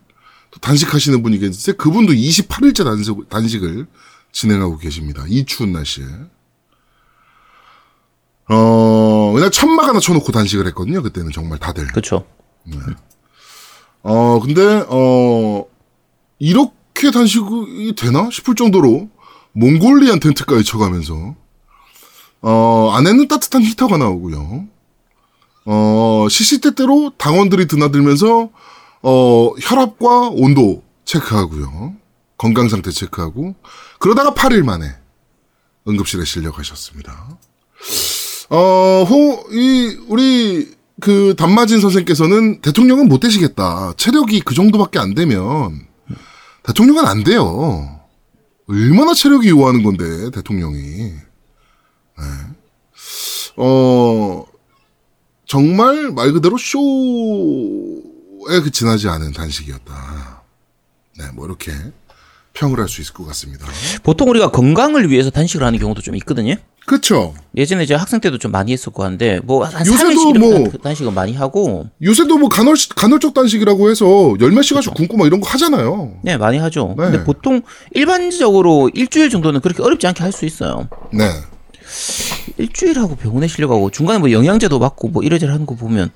[0.51, 3.87] 또 단식하시는 분이 계신데 그분도 28일째 단식, 단식을
[4.33, 5.25] 진행하고 계십니다.
[5.29, 6.05] 이 추운 날씨에.
[8.49, 11.03] 어, 그냥 천막 하나 쳐놓고 단식을 했거든요.
[11.03, 11.87] 그때는 정말 다들.
[11.89, 12.27] 그쵸.
[14.03, 15.65] 어, 근데, 어,
[16.41, 19.09] 이렇게 단식이 되나 싶을 정도로
[19.53, 21.35] 몽골리안 텐트까지 쳐가면서,
[22.43, 24.67] 어, 안에는 따뜻한 히터가 나오고요.
[25.67, 28.51] 어, 시시때때로 당원들이 드나들면서,
[29.03, 31.95] 어, 혈압과 온도 체크하고요.
[32.39, 33.55] 건강 상태 체크하고,
[33.99, 34.87] 그러다가 8일 만에
[35.89, 37.39] 응급실에 실려가셨습니다.
[38.51, 43.95] 어, 호, 이, 우리, 그, 단마진 선생께서는 대통령은 못 되시겠다.
[43.97, 45.87] 체력이 그 정도밖에 안 되면,
[46.63, 48.01] 대통령은 안 돼요.
[48.67, 50.79] 얼마나 체력이 요하는 건데, 대통령이.
[50.79, 52.25] 네.
[53.57, 54.45] 어,
[55.47, 56.81] 정말 말 그대로 쇼에
[58.63, 60.43] 그 지나지 않은 단식이었다.
[61.19, 61.73] 네, 뭐 이렇게
[62.61, 63.67] 평을 할 수 있을 것 같습니다.
[64.03, 66.55] 보통 우리가 건강을 위해서 단식을 하는 경우도 좀 있거든요.
[66.87, 67.35] 그쵸.
[67.57, 71.87] 예전에 제가 학생 때도 좀 많이 했었고 한데 뭐한 요새도 3일씩 뭐- 단식을 많이 하고
[72.03, 76.19] 요새도 뭐 간헐, 간헐적 단식이라고 해서 열몇 시간씩 굶고 막 이런 거 하잖아요.
[76.23, 76.95] 네 많이 하죠.
[76.99, 77.05] 네.
[77.05, 80.89] 근데 보통 일반적으로 일주일 정도는 그렇게 어렵지 않게 할 수 있어요.
[81.13, 81.25] 네.
[82.59, 86.11] 일주일 하고 병원에 실려가고 중간에 뭐 영양제도 받고 뭐 이래저래 하는 거 보면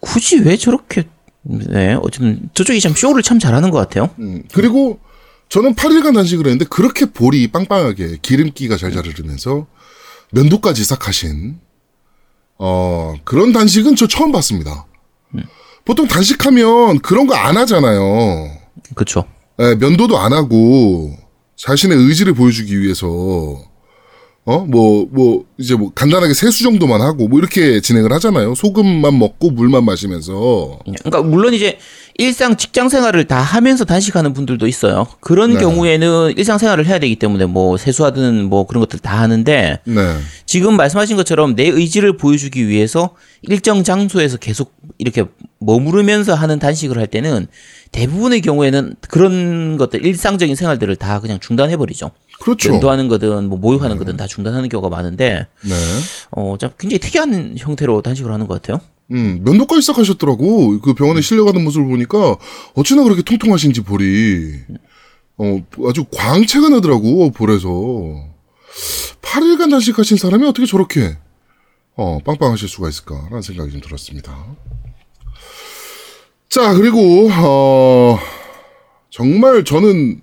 [0.00, 1.04] 굳이 왜 저렇게
[1.42, 4.10] 네 어쨌든 저쪽이 참 쇼를 참 잘하는 것 같아요.
[4.18, 4.98] 음, 그리고
[5.52, 9.66] 저는 8일간 단식을 했는데 그렇게 볼이 빵빵하게 기름기가 잘 자르르면서
[10.30, 11.58] 면도까지 싹 하신
[12.56, 14.86] 어, 그런 단식은 저 처음 봤습니다.
[15.84, 18.50] 보통 단식하면 그런 거 안 하잖아요.
[18.94, 19.24] 그렇죠.
[19.58, 21.14] 예, 면도도 안 하고
[21.56, 23.62] 자신의 의지를 보여주기 위해서
[24.44, 28.56] 어, 뭐, 뭐, 이제 뭐, 간단하게 세수 정도만 하고, 뭐, 이렇게 진행을 하잖아요.
[28.56, 30.80] 소금만 먹고 물만 마시면서.
[30.84, 31.78] 그러니까 물론 이제
[32.18, 35.06] 일상 직장 생활을 다 하면서 단식하는 분들도 있어요.
[35.20, 35.60] 그런 네.
[35.60, 40.16] 경우에는 일상 생활을 해야 되기 때문에 뭐 세수하든 뭐 그런 것들 다 하는데 네.
[40.44, 45.24] 지금 말씀하신 것처럼 내 의지를 보여주기 위해서 일정 장소에서 계속 이렇게
[45.58, 47.46] 머무르면서 하는 단식을 할 때는
[47.92, 52.10] 대부분의 경우에는 그런 것들 일상적인 생활들을 다 그냥 중단해 버리죠.
[52.42, 52.72] 그렇죠.
[52.72, 55.74] 면도하는 거든 뭐 목욕하는 거든 다 중단하는 경우가 많은데 네.
[56.32, 58.80] 어, 참 굉장히 특이한 형태로 단식을 하는 것 같아요.
[59.12, 60.80] 음, 면도까지 시작하셨더라고.
[60.80, 62.36] 그 병원에 실려가는 모습을 보니까
[62.74, 64.54] 어찌나 그렇게 통통하신지 볼이.
[65.38, 67.68] 어, 아주 광채가 나더라고, 볼에서.
[69.22, 71.16] 8일간 단식하신 사람이 어떻게 저렇게,
[71.94, 74.46] 어, 빵빵하실 수가 있을까라는 생각이 좀 들었습니다.
[76.48, 78.18] 자, 그리고, 어,
[79.10, 80.22] 정말 저는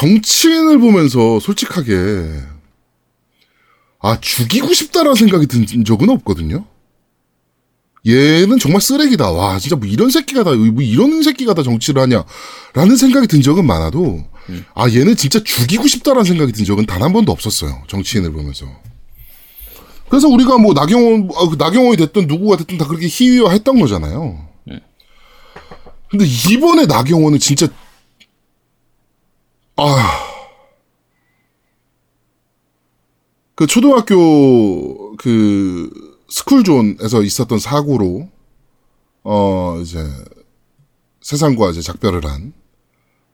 [0.00, 2.28] 정치인을 보면서 솔직하게,
[4.02, 6.66] 아, 죽이고 싶다라는 생각이 든 적은 없거든요?
[8.06, 9.30] 얘는 정말 쓰레기다.
[9.32, 12.24] 와, 진짜 뭐 이런 새끼가 다, 뭐 이런 새끼가 다 정치를 하냐.
[12.74, 14.22] 라는 생각이 든 적은 많아도,
[14.74, 17.82] 아, 얘는 진짜 죽이고 싶다라는 생각이 든 적은 단 한 번도 없었어요.
[17.88, 18.66] 정치인을 보면서.
[20.10, 24.46] 그래서 우리가 뭐 나경원, 아, 그 나경원이 됐든 누구가 됐든 다 그렇게 희위화 했던 거잖아요.
[26.10, 27.66] 근데 이번에 나경원은 진짜,
[29.78, 30.26] 아,
[33.54, 35.90] 그 초등학교 그
[36.28, 38.28] 스쿨존에서 있었던 사고로
[39.22, 40.02] 어 이제
[41.20, 42.52] 세상과 이제 작별을 한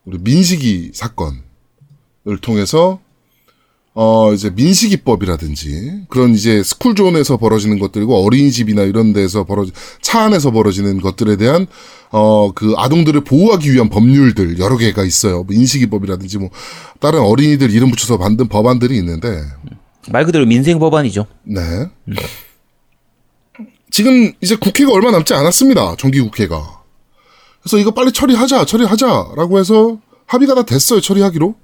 [0.05, 3.01] 우리 민식이 사건을 통해서
[3.95, 11.01] 어 이제 민식이법이라든지 그런 이제 스쿨존에서 벌어지는 것들과 어린이집이나 이런 데서 벌어지 차 안에서 벌어지는
[11.01, 11.67] 것들에 대한
[12.11, 15.43] 어 그 아동들을 보호하기 위한 법률들 여러 개가 있어요.
[15.45, 16.51] 뭐 인식이법이라든지 뭐
[17.01, 19.43] 다른 어린이들 이름 붙여서 만든 법안들이 있는데
[20.11, 21.27] 말 그대로 민생 법안이죠.
[21.45, 21.61] 네.
[23.91, 25.97] 지금 이제 국회가 얼마 남지 않았습니다.
[25.97, 26.83] 정기국회가.
[27.63, 31.01] 그래서 이거 빨리 처리하자, 처리하자라고 해서 합의가 다 됐어요.
[31.01, 31.55] 처리하기로.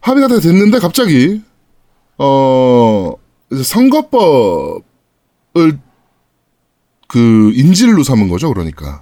[0.00, 1.42] 합의가 다 됐는데 갑자기
[2.18, 3.12] 어
[3.52, 4.82] 이제 선거법을
[7.08, 8.52] 그 인질로 삼은 거죠.
[8.52, 9.00] 그러니까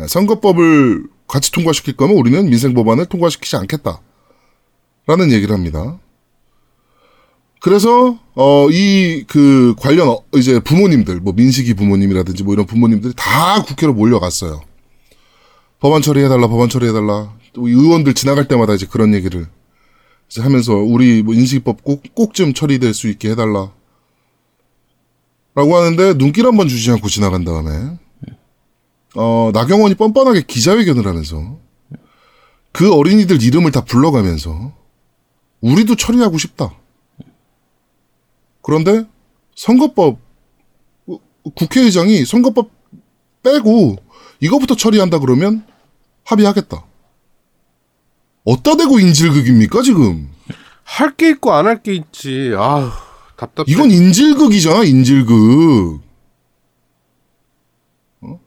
[0.00, 4.00] 예, 선거법을 같이 통과시킬 거면 우리는 민생 법안을 통과시키지 않겠다라는
[5.32, 5.98] 얘기를 합니다.
[7.62, 13.62] 그래서 어 이 그 관련 어, 이제 부모님들 뭐 민식이 부모님이라든지 뭐 이런 부모님들이 다
[13.62, 14.62] 국회로 몰려갔어요.
[15.78, 17.34] 법안 처리해달라, 법안 처리해달라.
[17.52, 19.46] 또 의원들 지나갈 때마다 이제 그런 얘기를
[20.38, 23.72] 하면서 우리 뭐 인식법 꼭 꼭 좀 처리될 수 있게 해달라.
[25.54, 27.98] 라고 하는데 눈길 한번 주지 않고 지나간 다음에
[29.16, 31.58] 어 나경원이 뻔뻔하게 기자회견을 하면서
[32.72, 34.72] 그 어린이들 이름을 다 불러가면서
[35.60, 36.72] 우리도 처리하고 싶다.
[38.62, 39.04] 그런데
[39.56, 40.20] 선거법
[41.08, 41.18] 어,
[41.56, 42.70] 국회의장이 선거법
[43.42, 43.96] 빼고
[44.38, 45.66] 이거부터 처리한다 그러면
[46.24, 46.84] 합의하겠다.
[48.52, 50.28] 어디다 대고 인질극입니까 지금?
[50.84, 52.52] 할 게 있고 안 할 게 있지.
[52.56, 52.92] 아
[53.36, 53.66] 답답해.
[53.68, 56.00] 이건 인질극이잖아 인질극.
[58.22, 58.40] 어?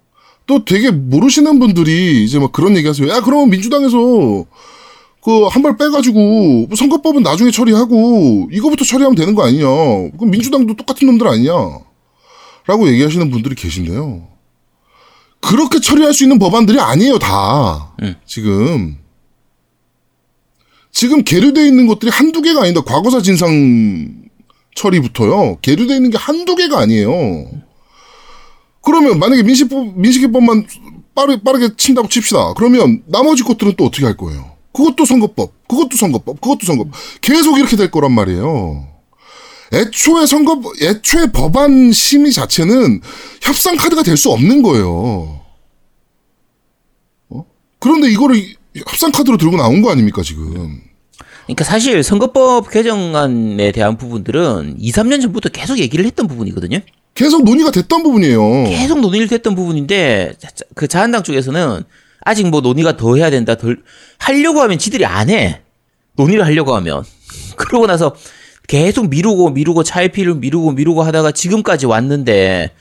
[0.45, 3.07] 또 되게 모르시는 분들이 이제 막 그런 얘기하세요.
[3.09, 3.97] 야 그러면 민주당에서
[5.23, 9.63] 그 한 발 빼가지고 뭐 선거법은 나중에 처리하고 이거부터 처리하면 되는 거 아니냐?
[9.65, 11.51] 그럼 민주당도 똑같은 놈들 아니냐?
[12.65, 14.27] 라고 얘기하시는 분들이 계신데요.
[15.39, 17.93] 그렇게 처리할 수 있는 법안들이 아니에요 다
[18.25, 18.97] 지금
[20.93, 22.82] 지금 계류돼 있는 것들이 한두 개가 아니다.
[22.82, 24.29] 과거사 진상
[24.75, 25.58] 처리부터요.
[25.62, 27.47] 계류돼 있는 게 한두 개가 아니에요.
[28.82, 30.67] 그러면 만약에 민식법 민식이법만
[31.15, 32.53] 빠르, 빠르게 친다고 칩시다.
[32.53, 34.53] 그러면 나머지 것들은 또 어떻게 할 거예요?
[34.71, 36.93] 그것도 선거법, 그것도 선거법, 그것도 선거법.
[37.21, 38.88] 계속 이렇게 될 거란 말이에요.
[39.73, 43.01] 애초에 선거, 애초에 법안 심의 자체는
[43.41, 45.41] 협상 카드가 될 수 없는 거예요.
[47.29, 47.45] 어?
[47.79, 50.81] 그런데 이거를 협상 카드로 들고 나온 거 아닙니까, 지금?
[51.45, 56.79] 그러니까 사실 선거법 개정안에 대한 부분들은 2, 3년 전부터 계속 얘기를 했던 부분이거든요.
[57.15, 58.63] 계속 논의가 됐던 부분이에요.
[58.65, 60.33] 계속 논의를 됐던 부분인데
[60.73, 61.83] 그 자한당 쪽에서는
[62.21, 63.55] 아직 뭐 논의가 더 해야 된다.
[63.55, 63.83] 덜
[64.17, 65.62] 하려고 하면 지들이 안 해.
[66.15, 67.03] 논의를 하려고 하면.
[67.57, 68.15] 그러고 나서
[68.67, 72.71] 계속 미루고 미루고 차일피를 미루고 미루고 하다가 지금까지 왔는데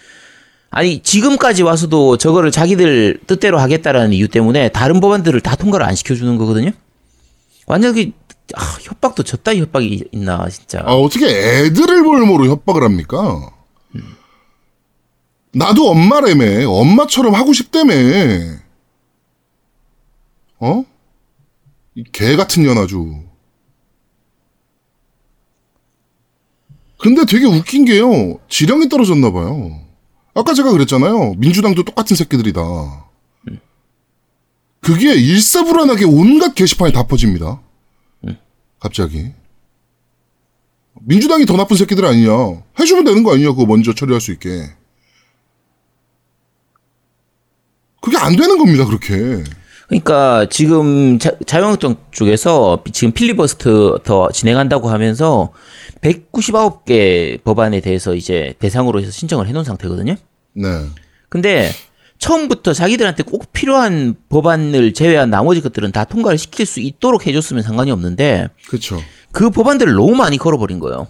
[0.72, 6.38] 아니 지금까지 와서도 저거를 자기들 뜻대로 하겠다라는 이유 때문에 다른 법안들을 다 통과를 안 시켜주는
[6.38, 6.70] 거거든요.
[7.66, 8.10] 완전 그
[8.56, 10.80] 아, 협박도 저따위 협박이 있나 진짜.
[10.84, 13.50] 아, 어떻게 애들을 볼모로 협박을 합니까?
[15.52, 16.70] 나도 엄마라며.
[16.70, 17.92] 엄마처럼 하고 싶다며.
[20.58, 20.84] 어?
[21.94, 23.14] 이개 같은 년 아주.
[26.98, 28.38] 근데 되게 웃긴 게요.
[28.48, 29.81] 지령이 떨어졌나 봐요.
[30.34, 31.34] 아까 제가 그랬잖아요.
[31.34, 32.60] 민주당도 똑같은 새끼들이다.
[34.80, 37.60] 그게 일사불란하게 온갖 게시판에 다 퍼집니다.
[38.80, 39.32] 갑자기.
[41.02, 42.32] 민주당이 더 나쁜 새끼들 아니냐.
[42.80, 43.50] 해주면 되는 거 아니냐.
[43.50, 44.70] 그거 먼저 처리할 수 있게.
[48.00, 48.84] 그게 안 되는 겁니다.
[48.84, 49.44] 그렇게.
[49.92, 55.52] 그러니까 지금 자, 자유한국당 쪽에서 지금 필리버스터 더 진행한다고 하면서
[56.00, 60.14] 199개 법안에 대해서 이제 대상으로 해서 신청을 해놓은 상태거든요.
[60.54, 60.68] 네.
[61.28, 61.70] 근데
[62.16, 67.90] 처음부터 자기들한테 꼭 필요한 법안을 제외한 나머지 것들은 다 통과를 시킬 수 있도록 해줬으면 상관이
[67.90, 68.98] 없는데 그쵸.
[69.30, 71.08] 그 법안들을 너무 많이 걸어버린 거예요.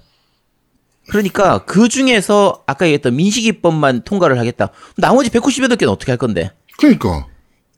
[1.08, 4.70] 그러니까 그 중에서 아까 얘기했던 민식이법만 통과를 하겠다.
[4.96, 6.50] 나머지 198개는 어떻게 할 건데?
[6.78, 7.26] 그러니까.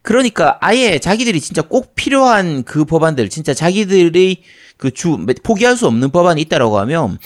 [0.05, 4.43] 그러니까 아예 자기들이 진짜 꼭 필요한 그 법안들, 진짜 자기들의
[4.77, 7.17] 그 주, 포기할 수 없는 법안이 있다라고 하면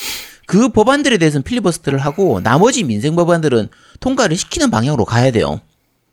[0.46, 5.60] 그 법안들에 대해서는 필리버스터를 하고 나머지 민생 법안들은 통과를 시키는 방향으로 가야 돼요.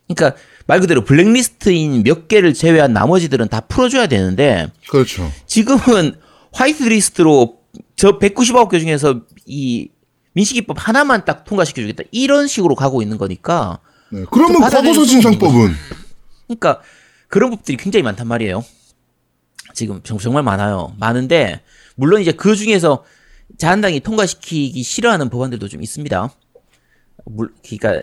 [0.07, 5.31] 그러니까 말 그대로 블랙리스트인 몇 개를 제외한 나머지들은 다 풀어줘야 되는데 그렇죠.
[5.45, 6.15] 지금은
[6.51, 7.59] 화이트리스트로
[7.95, 9.89] 저 199개 중에서 이
[10.33, 13.77] 민식이법 하나만 딱 통과시켜주겠다 이런 식으로 가고 있는 거니까
[14.09, 14.23] 네.
[14.31, 15.75] 그러면 수 진상법은
[16.47, 16.81] 그러니까
[17.27, 18.63] 그런 법들이 굉장히 많단 말이에요.
[19.73, 20.93] 지금 정- 정말 많아요.
[20.99, 21.61] 많은데
[21.95, 23.03] 물론 이제 그 중에서
[23.57, 26.29] 자한당이 통과시키기 싫어하는 법안들도 좀 있습니다.
[27.25, 28.01] 물, 그러니까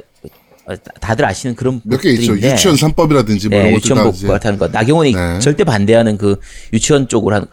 [0.64, 2.36] 어, 다들 아시는 그런 몇 개 있죠.
[2.36, 4.68] 유치원 3법이라든지 뭐 네, 이런 것들 다 유치원법 이제 같은 거.
[4.68, 5.38] 나경원이 네.
[5.40, 6.38] 절대 반대하는 그
[6.72, 7.48] 유치원 쪽으로 하는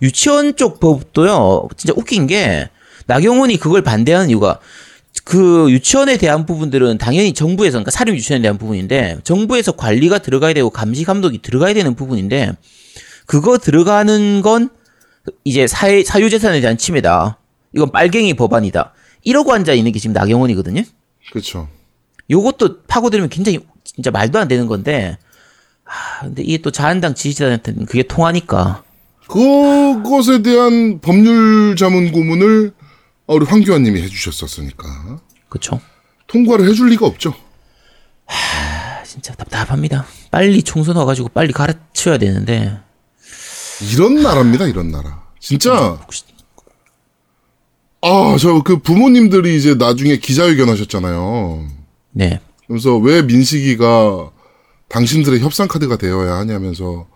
[0.00, 1.68] 유치원 쪽 법도요.
[1.76, 2.68] 진짜 웃긴 게
[3.06, 4.60] 나경원이 그걸 반대하는 이유가
[5.24, 10.70] 그 유치원에 대한 부분들은 당연히 정부에서 그러니까 사립 유치원에 대한 부분인데 정부에서 관리가 들어가야 되고
[10.70, 12.52] 감시 감독이 들어가야 되는 부분인데
[13.26, 14.70] 그거 들어가는 건
[15.44, 17.38] 이제 사회 사유 재산에 대한 침해다.
[17.74, 18.92] 이건 빨갱이 법안이다.
[19.22, 20.82] 이러고 앉아 있는 게 지금 나경원이거든요.
[21.30, 21.68] 그렇죠.
[22.30, 25.18] 요것도 파고들면 굉장히 진짜 말도 안 되는 건데
[25.84, 28.82] 아 근데 이게 또 자한당 지지자한테는 그게 통하니까
[29.28, 32.72] 그것에 대한 법률 자문 고문을
[33.26, 35.80] 우리 황교안님이 해주셨었으니까 그쵸
[36.26, 37.34] 통과를 해줄 리가 없죠.
[38.26, 42.78] 아, 진짜 답답합니다 빨리 총선 와가지고 빨리 가르쳐야 되는데
[43.92, 44.66] 이런 나라입니다.
[44.68, 45.22] 이런 나라.
[45.40, 45.98] 진짜.
[48.04, 51.68] 아, 저 그 부모님들이 이제 나중에 기자회견 하셨잖아요.
[52.12, 54.30] 네 그래서 왜 민식이가
[54.88, 57.06] 당신들의 협상 카드가 되어야 하냐면서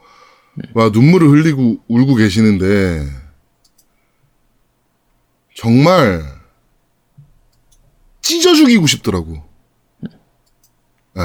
[0.74, 3.06] 막 눈물을 흘리고 울고 계시는데
[5.56, 6.22] 정말
[8.20, 9.42] 찢어 죽이고 싶더라고.
[11.16, 11.22] 예.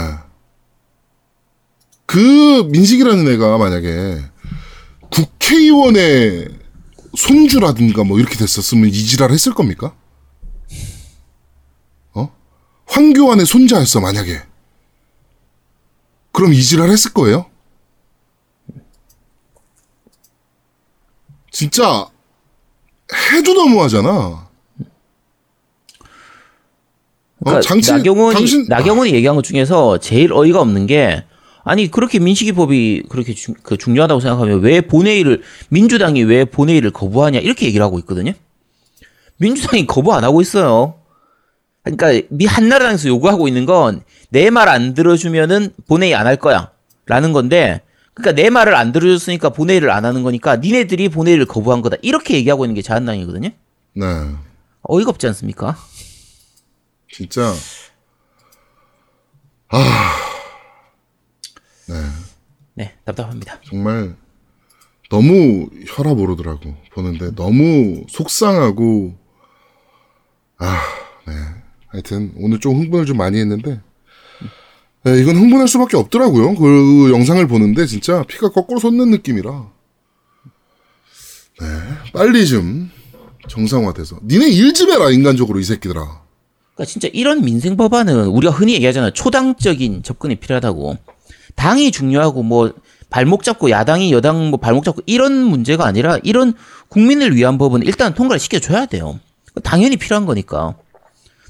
[2.05, 4.23] 그 민식이라는 애가 만약에
[5.11, 6.47] 국회의원의
[7.17, 9.95] 손주라든가 뭐 이렇게 됐었으면 이지랄 했을 겁니까?
[12.13, 12.33] 어?
[12.87, 14.41] 황교안의 손자였어 만약에
[16.31, 17.49] 그럼 이지랄 했을 거예요?
[21.51, 22.09] 진짜
[23.33, 24.09] 해도 너무하잖아.
[24.09, 24.49] 어,
[27.43, 31.23] 그러니까 장친- 나경원이 당신- 나경원이 얘기한 것 중에서 제일 어이가 없는 게
[31.63, 37.39] 아니 그렇게 민식이 법이 그렇게 중, 그 중요하다고 생각하면 왜 본회의를 민주당이 왜 본회의를 거부하냐
[37.39, 38.33] 이렇게 얘기를 하고 있거든요.
[39.37, 40.95] 민주당이 거부 안 하고 있어요.
[41.83, 47.81] 그러니까 미 한나라당에서 요구하고 있는 건 내 말 안 들어주면은 본회의 안 할 거야라는 건데
[48.13, 52.65] 그러니까 내 말을 안 들어줬으니까 본회의를 안 하는 거니까 니네들이 본회의를 거부한 거다 이렇게 얘기하고
[52.65, 53.49] 있는 게 자한당이거든요.
[53.93, 54.05] 네,
[54.83, 55.77] 어이가 없지 않습니까?
[57.09, 57.53] 진짜
[62.73, 63.59] 네 답답합니다.
[63.63, 64.15] 정말
[65.09, 69.13] 너무 혈압 오르더라고 보는데 너무 속상하고
[70.57, 70.79] 아,
[71.27, 71.33] 네.
[71.87, 73.81] 하여튼 오늘 좀 흥분을 좀 많이 했는데
[75.03, 76.55] 네, 이건 흥분할 수밖에 없더라고요.
[76.55, 79.65] 그 영상을 보는데 진짜 피가 거꾸로 솟는 느낌이라
[81.59, 81.67] 네,
[82.13, 82.91] 빨리 좀
[83.47, 86.01] 정상화돼서 니네 일 좀 해라 인간적으로 이 새끼들아.
[86.75, 89.11] 그러니까 진짜 이런 민생 법안은 우리가 흔히 얘기하잖아요.
[89.11, 90.97] 초당적인 접근이 필요하다고.
[91.55, 92.71] 당이 중요하고 뭐
[93.09, 96.53] 발목 잡고 야당이 여당 뭐 발목 잡고 이런 문제가 아니라 이런
[96.87, 99.19] 국민을 위한 법은 일단 통과를 시켜줘야 돼요.
[99.63, 100.75] 당연히 필요한 거니까.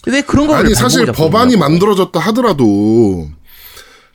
[0.01, 1.57] 근데 왜 그런 거를 아니 사실 법안이.
[1.57, 3.29] 만들어졌다 하더라도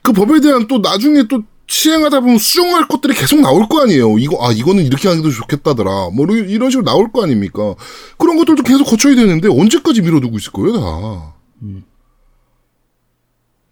[0.07, 4.17] 그 법에 대한 또 나중에 또 시행하다 보면 수정할 것들이 계속 나올 거 아니에요.
[4.19, 6.11] 이거 아 이거는 이렇게 하기도 좋겠다더라.
[6.13, 7.75] 뭐 이런- 식으로 나올 거 아닙니까?
[8.17, 11.35] 그런 것들도 계속 거쳐야 되는데 언제까지 미뤄두고 있을 거예요, 다.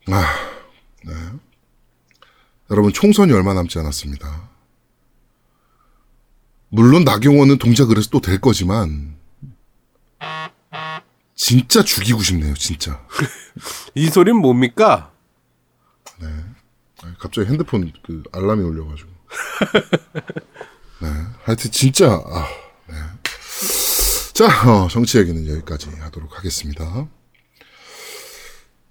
[0.07, 0.25] 아,
[1.05, 1.13] 네.
[2.69, 4.49] 여러분 총선이 얼마 남지 않았습니다.
[6.67, 9.15] 물론 나경원은 동작을 해서 또 될 거지만
[11.33, 13.01] 진짜 죽이고 싶네요, 진짜.
[13.95, 15.11] 이 소린 뭡니까?
[16.21, 19.09] 아, 갑자기 핸드폰 그 알람이 울려가지고.
[21.01, 21.07] 네.
[21.43, 22.47] 하여튼 진짜, 아,
[22.87, 22.95] 네.
[24.33, 27.07] 자, 어, 정치 얘기는 여기까지 하도록 하겠습니다.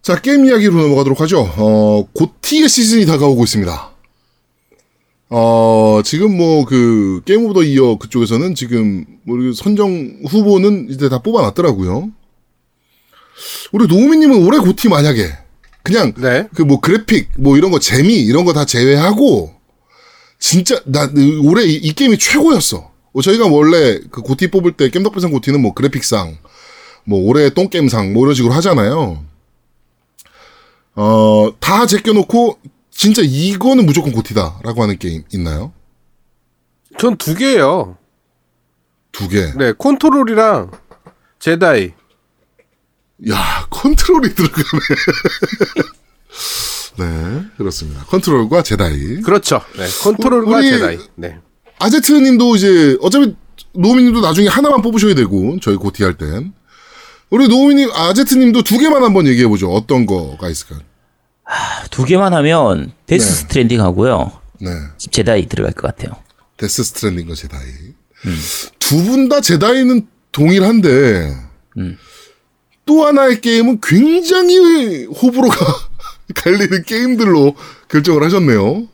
[0.03, 1.41] 자, 게임 이야기로 넘어가도록 하죠.
[1.57, 3.91] 어, GOTY의 시즌이 다가오고 있습니다.
[5.31, 11.19] 어, 지금 뭐, 그, Game of the Year 그쪽에서는 지금, 우리 선정 후보는 이제 다
[11.19, 12.11] 뽑아놨더라고요.
[13.73, 15.44] 우리 노우미님은 올해 GOTY 만약에,
[15.85, 16.49] 그냥, 네.
[16.57, 19.55] 그뭐 그래픽 뭐 이런 거 재미 이런 거 다 제외하고
[20.39, 21.09] 진짜 나
[21.45, 22.91] 올해 이, 이 게임이 최고였어.
[23.13, 26.37] 어, 저희가 원래 그 GOTY 뽑을 때 겜덕비상 GOTY는 뭐 그래픽상
[27.05, 29.25] 뭐 올해 똥게임상 뭐 이런 식으로 하잖아요.
[30.97, 32.59] 어, 다 제껴놓고
[32.91, 35.73] 진짜 이거는 무조건 GOTY다라고 하는 게임 있나요?
[36.99, 37.97] 전 두 개예요.
[39.13, 39.53] 두 개.
[39.57, 40.71] 네, 컨트롤이랑
[41.41, 41.93] 제다이.
[43.31, 44.65] 야, 컨트롤이 들어가네.
[46.99, 48.05] 네, 그렇습니다.
[48.07, 49.21] 컨트롤과 제다이.
[49.23, 49.61] 그렇죠.
[49.77, 50.99] 네, 컨트롤과 우리- 제다이.
[51.17, 51.39] 네.
[51.79, 53.35] 아제트님도 이제 어차피
[53.73, 56.53] 노우미님도 나중에 하나만 뽑으셔야 되고 저희 GOTY 할 땐.
[57.31, 59.71] 우리 노우미님, 아제트님도 두 개만 한번 얘기해 보죠.
[59.73, 60.81] 어떤 거가 있을까요?
[61.91, 63.33] 두 개만 하면 데스 네.
[63.35, 64.33] 스트랜딩 하고요.
[64.61, 66.17] 네, 제다이 들어갈 것 같아요.
[66.57, 67.61] 데스 스트랜딩과 제다이.
[68.79, 71.37] 두분 다 제다이는 동일한데
[72.87, 75.57] 또 하나의 게임은 굉장히 호불호가
[76.35, 77.55] 갈리는 게임들로
[77.89, 78.89] 결정을 하셨네요.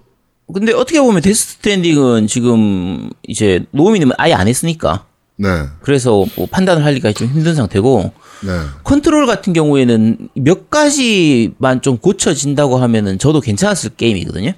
[0.53, 5.49] 근데 어떻게 보면 데스 스트랜딩은 지금 이제 노우미님은 아예 안 했으니까 네,
[5.80, 8.12] 그래서 뭐 판단을 하기가 좀 힘든 상태고
[8.43, 8.51] 네,
[8.84, 14.53] 컨트롤 같은 경우에는 몇 가지만 좀 고쳐진다고 하면은 저도 괜찮았을 게임이거든요.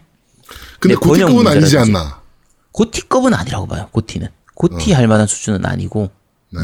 [0.80, 1.78] 근데 GOTY급은 아니지.
[1.78, 2.22] 않나.
[2.72, 3.88] GOTY급은 아니라고 봐요.
[3.92, 4.96] GOTY는 GOTY 어.
[4.96, 6.10] 할 만한 수준은 아니고.
[6.50, 6.60] 네,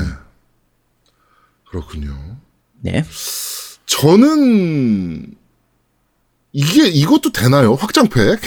[1.70, 2.16] 그렇군요.
[2.80, 3.04] 네.
[3.86, 5.34] 저는
[6.52, 7.74] 이게 이것도 되나요?
[7.74, 8.40] 확장팩?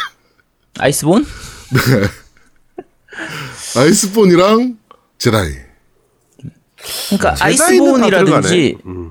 [0.78, 1.26] 아이스본?
[3.76, 4.78] 아이스본이랑
[5.18, 5.52] 제다이.
[7.08, 9.10] 그러니까 아이스본이라든지 들어가네.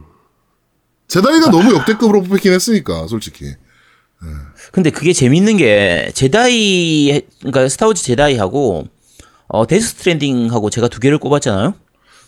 [1.07, 3.53] 제다이가 너무 역대급으로 뽑히긴 했으니까 솔직히.
[4.71, 8.87] 근데 그게 재밌는 게 제다이 그러니까 스타워즈 제다이하고
[9.47, 11.75] 어 데스 스트랜딩하고 제가 두 개를 꼽았잖아요.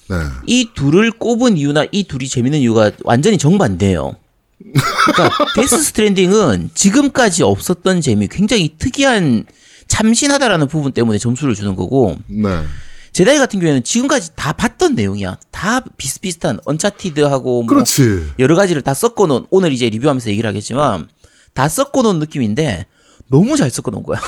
[0.10, 0.16] 네.
[0.47, 4.16] 이 둘을 꼽은 이유나 이 둘이 재밌는 이유가 완전히 정반대예요.
[4.60, 9.45] 그러니까 데스 스트랜딩은 지금까지 없었던 재미, 굉장히 특이한
[9.88, 12.64] 참신하다라는 부분 때문에 점수를 주는 거고 네.
[13.12, 15.38] 제다이 같은 경우에는 지금까지 다 봤던 내용이야.
[15.51, 18.34] 다 비슷비슷한 언차티드하고 뭐 그렇지.
[18.39, 21.07] 여러 가지를 다 섞어 놓은 오늘 이제 리뷰하면서 얘기를 하겠지만
[21.53, 22.86] 다 섞어 놓은 느낌인데
[23.30, 24.20] 너무 잘 섞어 놓은 거야.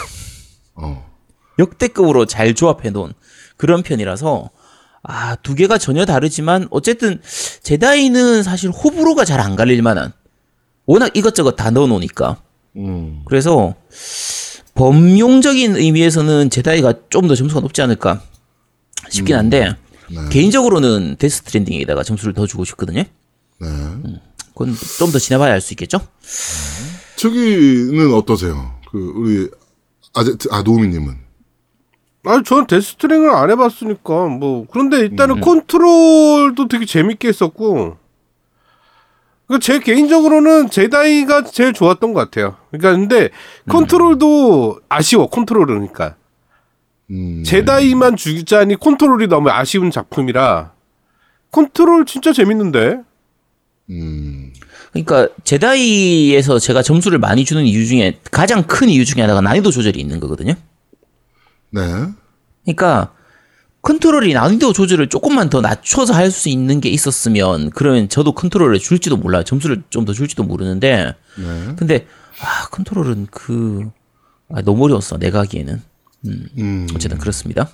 [0.75, 1.09] 어.
[1.59, 3.13] 역대급으로 잘 조합해 놓은
[3.57, 4.49] 그런 편이라서
[5.03, 7.19] 아 두 개가 전혀 다르지만 어쨌든
[7.63, 10.13] 제다이는 사실 호불호가 잘 안 갈릴 만한
[10.85, 12.37] 워낙 이것저것 다 넣어 놓으니까
[12.75, 13.21] 음.
[13.25, 13.75] 그래서
[14.75, 18.21] 범용적인 의미에서는 제다이가 좀 더 점수가 높지 않을까
[19.09, 19.75] 싶긴 한데
[20.29, 23.03] 개인적으로는 데스 스트랜딩에다가 점수를 더 주고 싶거든요.
[23.03, 23.67] 네.
[24.49, 25.99] 그건 좀 더 지나봐야 알 수 있겠죠?
[27.15, 28.73] 저기는 어떠세요?
[28.91, 29.49] 그 우리
[30.13, 31.15] 아제 아 노우미님은
[32.23, 34.65] 아니, 저는 데스트링을 안 해봤으니까, 뭐.
[34.69, 37.97] 그런데 일단은 컨트롤도 되게 재밌게 했었고,
[39.47, 42.55] 그제 개인적으로는 제다이가 제일 좋았던 것 같아요.
[42.71, 43.29] 그러니까 근데
[43.67, 46.15] 컨트롤도 아쉬워, 컨트롤은 그러니까.
[47.09, 47.43] 음.
[47.43, 50.71] 제다이만 주자니 컨트롤이 너무 아쉬운 작품이라,
[51.51, 53.01] 컨트롤 진짜 재밌는데?
[53.89, 54.53] 음.
[54.91, 59.99] 그러니까 제다이에서 제가 점수를 많이 주는 이유 중에 가장 큰 이유 중에 하나가 난이도 조절이
[59.99, 60.53] 있는 거거든요.
[61.71, 61.81] 네.
[62.63, 63.13] 그러니까
[63.81, 69.17] 컨트롤이 난이도 조절을 조금만 더 낮춰서 할 수 있는 게 있었으면 그러면 저도 컨트롤을 줄지도
[69.17, 69.43] 몰라요.
[69.43, 71.75] 점수를 좀 더 줄지도 모르는데 네.
[71.77, 72.05] 근데
[72.41, 73.89] 아 컨트롤은 그
[74.53, 75.81] 아, 너무 어려웠어 내가 하기에는
[76.27, 76.87] 음.
[76.93, 77.69] 어쨌든 그렇습니다.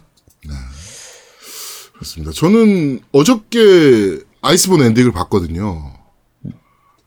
[1.93, 2.31] 그렇습니다.
[2.31, 5.93] 저는 어저께 아이스본 엔딩을 봤거든요.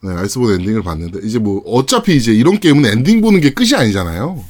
[0.02, 4.42] 네, 아이스본 엔딩을 봤는데 이제 뭐 어차피 이제 이런 게임은 엔딩 보는 게 끝이 아니잖아요.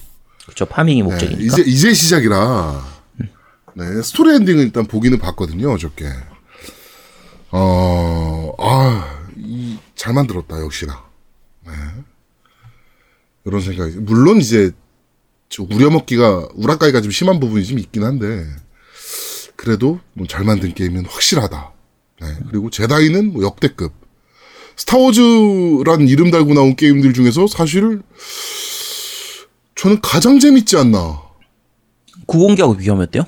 [0.50, 1.42] 그렇죠 파밍이 네, 목적이니까.
[1.44, 2.84] 이제 이제 시작이라
[3.76, 6.06] 네, 스토리 엔딩을 일단 보기는 봤거든요 어저께.
[7.52, 11.02] 어, 아, 이, 잘 만들었다 역시나.
[11.66, 11.72] 네.
[13.44, 14.70] 이런 생각이 물론 이제
[15.48, 18.46] 저 우려먹기가 우라카이가 좀 심한 부분이 좀 있긴 한데
[19.56, 21.72] 그래도 뭐 잘 만든 게임은 확실하다.
[22.22, 23.92] 네, 그리고 제다이는 뭐 역대급.
[24.76, 28.00] 스타워즈란 이름 달고 나온 게임들 중에서 사실
[29.80, 31.20] 저는 가장 재밌지 않나.
[32.26, 33.24] 구공기하고 비교하면 어때요?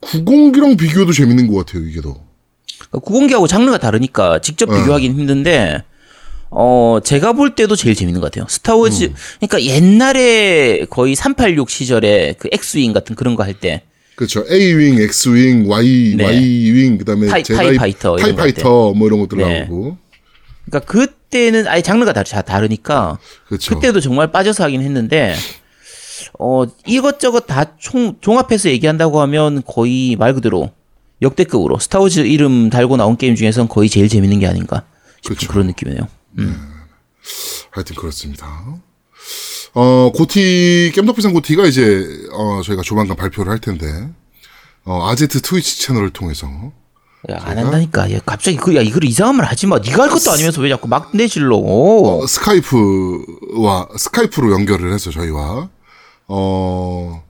[0.00, 2.20] 구공기랑 비교해도 재밌는 것 같아요, 이게 더.
[2.90, 4.74] 구공기하고 장르가 다르니까 직접 어.
[4.76, 5.82] 비교하기는 힘든데
[6.50, 8.46] 어 제가 볼 때도 제일 재밌는 것 같아요.
[8.48, 9.14] 스타워즈 음.
[9.40, 13.82] 그러니까 옛날에 거의 386 시절에 그 X-Wing 같은 그런 거 할 때
[14.16, 14.44] 그렇죠.
[14.48, 16.24] A-윙, X-윙, Y, 네.
[16.24, 19.60] Y-윙, 그 다음에 TIE- TIE Fighter 이런 거 TIE Fighter, 뭐 이런 것들 네.
[19.60, 19.96] 나오고.
[20.66, 23.18] 그러니까 그때는 아예 장르가 다, 다 다르니까
[23.48, 23.74] 그렇죠.
[23.74, 25.34] 그때도 정말 빠져서 하긴 했는데
[26.38, 30.70] 어 이것저것 다 총 종합해서 얘기한다고 하면 거의 말 그대로
[31.22, 34.84] 역대급으로 스타워즈 이름 달고 나온 게임 중에선 거의 제일 재밌는 게 아닌가
[35.22, 35.52] 싶은 그쵸.
[35.52, 36.06] 그런 느낌이네요.
[37.70, 38.46] 하여튼 그렇습니다.
[39.74, 43.86] 어, 고티, 겜덕비상 고티가 이제, 어, 저희가 조만간 발표를 할 텐데,
[44.84, 46.46] 어, 아제트 트위치 채널을 통해서,
[47.30, 48.12] 야, 안 한다니까.
[48.12, 49.78] 야, 갑자기 그, 야, 이걸 이상한 말 하지 마.
[49.80, 51.56] 네가 할 것도 아니면서 왜 자꾸 막 내질러.
[51.56, 55.68] 어, 스카이프와, 스카이프로 연결을 해서 저희와,
[56.26, 57.22] 어,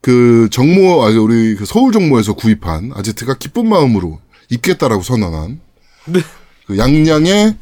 [0.00, 4.20] 그 정모, 아, 우리 그 서울 정모에서 구입한 아제트가 기쁜 마음으로
[4.50, 5.60] 입겠다라고 선언한,
[6.66, 7.56] 그 양양의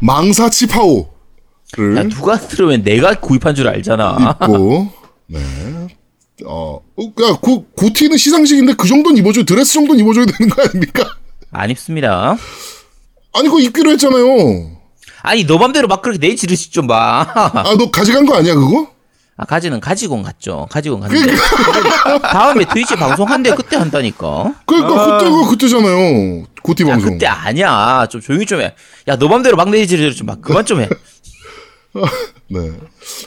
[0.00, 4.36] 망사치 파오를 야, 누가 들으면 내가 구입한 줄 알잖아.
[4.40, 4.92] 입고,
[5.26, 5.40] 네.
[6.46, 11.04] 어, 어, 야, 고, 고티는 시상식인데 그 정도는 입어줘야, 드레스 정도는 입어줘야 되는 거 아닙니까?
[11.50, 12.36] 안 입습니다.
[13.34, 14.78] 아니, 그거 입기로 했잖아요.
[15.22, 17.26] 아니, 너 맘대로 막 그렇게 내지르시 좀 봐.
[17.34, 18.90] 아, 너 가져간 거 아니야, 그거?
[19.40, 20.66] 아, 가지는 가지고 갔죠.
[20.70, 21.32] 가지고 갔는데.
[22.20, 24.54] 다음에 트위치 방송한대 그때 한다니까.
[24.66, 26.44] 그러니까 그때가 그때잖아요.
[26.62, 27.12] 고티 야, 방송.
[27.12, 28.06] 그때 아니야.
[28.10, 28.74] 좀 조용히 좀 해.
[29.08, 30.36] 야, 너 맘대로 막 내지르 좀 봐.
[30.42, 30.88] 그만 좀 해.
[32.48, 32.72] 네.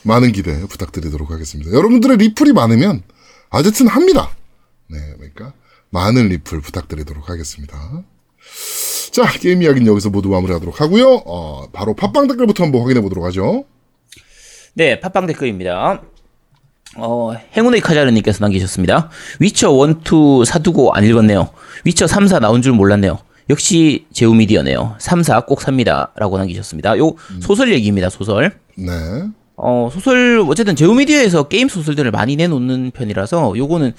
[0.04, 1.72] 많은 기대 부탁드리도록 하겠습니다.
[1.72, 3.02] 여러분들의 리플이 많으면
[3.50, 4.30] 아제트는 합니다.
[4.92, 5.00] 네.
[5.18, 5.54] 그러니까
[5.90, 8.04] 많은 리플 부탁드리도록 하겠습니다.
[9.12, 11.24] 자, 게임 이야기는 여기서 모두 마무리하도록 하고요.
[11.26, 13.66] 어, 바로 팟빵 댓글부터 한번 확인해 보도록 하죠.
[14.74, 16.02] 네, 팟빵 댓글입니다.
[16.98, 19.10] 어, 행운의 카자르님께서 남기셨습니다.
[19.40, 21.50] 위쳐 1, 2 사두고 안 읽었네요.
[21.86, 23.20] 위쳐 3, 4 나온 줄 몰랐네요.
[23.50, 24.96] 역시 제우미디어네요.
[25.00, 26.12] 3, 4 꼭 삽니다.
[26.16, 26.98] 라고 남기셨습니다.
[26.98, 28.58] 요 소설 얘기입니다, 소설.
[28.78, 28.90] 네.
[29.56, 33.94] 어, 소설, 어쨌든 제우미디어에서 게임 소설들을 많이 내놓는 편이라서 요거는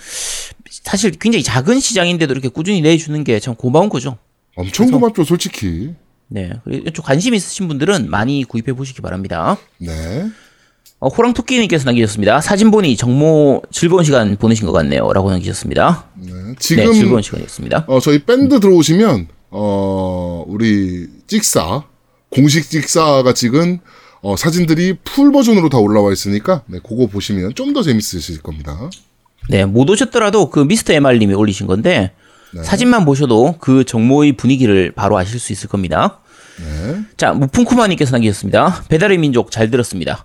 [0.70, 4.18] 사실 굉장히 작은 시장인데도 이렇게 꾸준히 내주는 게 참 고마운 거죠.
[4.56, 5.94] 엄청 고맙죠, 솔직히.
[6.28, 6.52] 네.
[6.64, 9.56] 그리고 좀 관심 있으신 분들은 많이 구입해 보시기 바랍니다.
[9.78, 10.26] 네.
[11.04, 12.40] 어, 호랑토끼님께서 남기셨습니다.
[12.40, 15.12] 사진 보니 정모 즐거운 시간 보내신 것 같네요.
[15.12, 16.06] 라고 남기셨습니다.
[16.14, 16.32] 네.
[16.32, 17.84] 네, 지금 즐거운 시간이었습니다.
[17.88, 21.82] 어, 저희 밴드 들어오시면, 어, 우리 찍사,
[22.30, 23.80] 공식 찍사가 찍은
[24.22, 28.88] 어, 사진들이 풀 버전으로 다 올라와 있으니까, 네, 그거 보시면 좀 더 재밌으실 겁니다.
[29.50, 32.12] 네, 못 오셨더라도 그 미스터 MR님이 올리신 건데,
[32.54, 32.62] 네.
[32.62, 36.20] 사진만 보셔도 그 정모의 분위기를 바로 아실 수 있을 겁니다.
[36.56, 37.02] 네.
[37.18, 38.84] 자, 무풍쿠마님께서 남기셨습니다.
[38.88, 40.24] 배달의 민족 잘 들었습니다.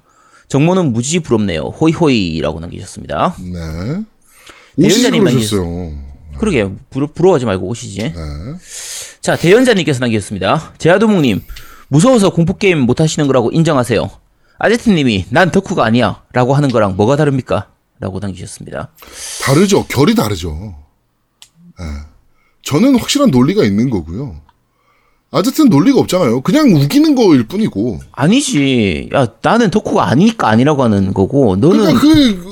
[0.50, 1.62] 정모는 무지 부럽네요.
[1.62, 3.36] 호이호이라고 남기셨습니다.
[3.39, 4.04] 네.
[4.82, 5.93] 대연자님 그러셨어요.
[6.38, 8.00] 그러게, 부러, 부러워하지 말고 오시지.
[8.00, 8.14] 네.
[9.22, 10.74] 자, 대연자님께서 남기셨습니다.
[10.78, 11.41] 제아도목님,
[11.88, 14.10] 무서워서 공포 게임 못 하시는 거라고 인정하세요.
[14.58, 17.70] 아제트님이 난 덕후가 아니야 라고 하는 거랑 뭐가 다릅니까?
[18.00, 18.91] 라고 남기셨습니다.
[19.43, 19.86] 다르죠.
[19.88, 20.76] 결이 다르죠.
[21.80, 21.86] 예.
[22.64, 24.41] 저는 확실한 논리가 있는 거고요.
[25.32, 26.41] 아제트는 논리가 없잖아요.
[26.41, 27.99] 그냥 우기는 거일 뿐이고.
[28.11, 29.09] 아니지.
[29.13, 31.99] 야, 나는 덕후가 아니니까 아니라고 하는 거고, 너는 그러니까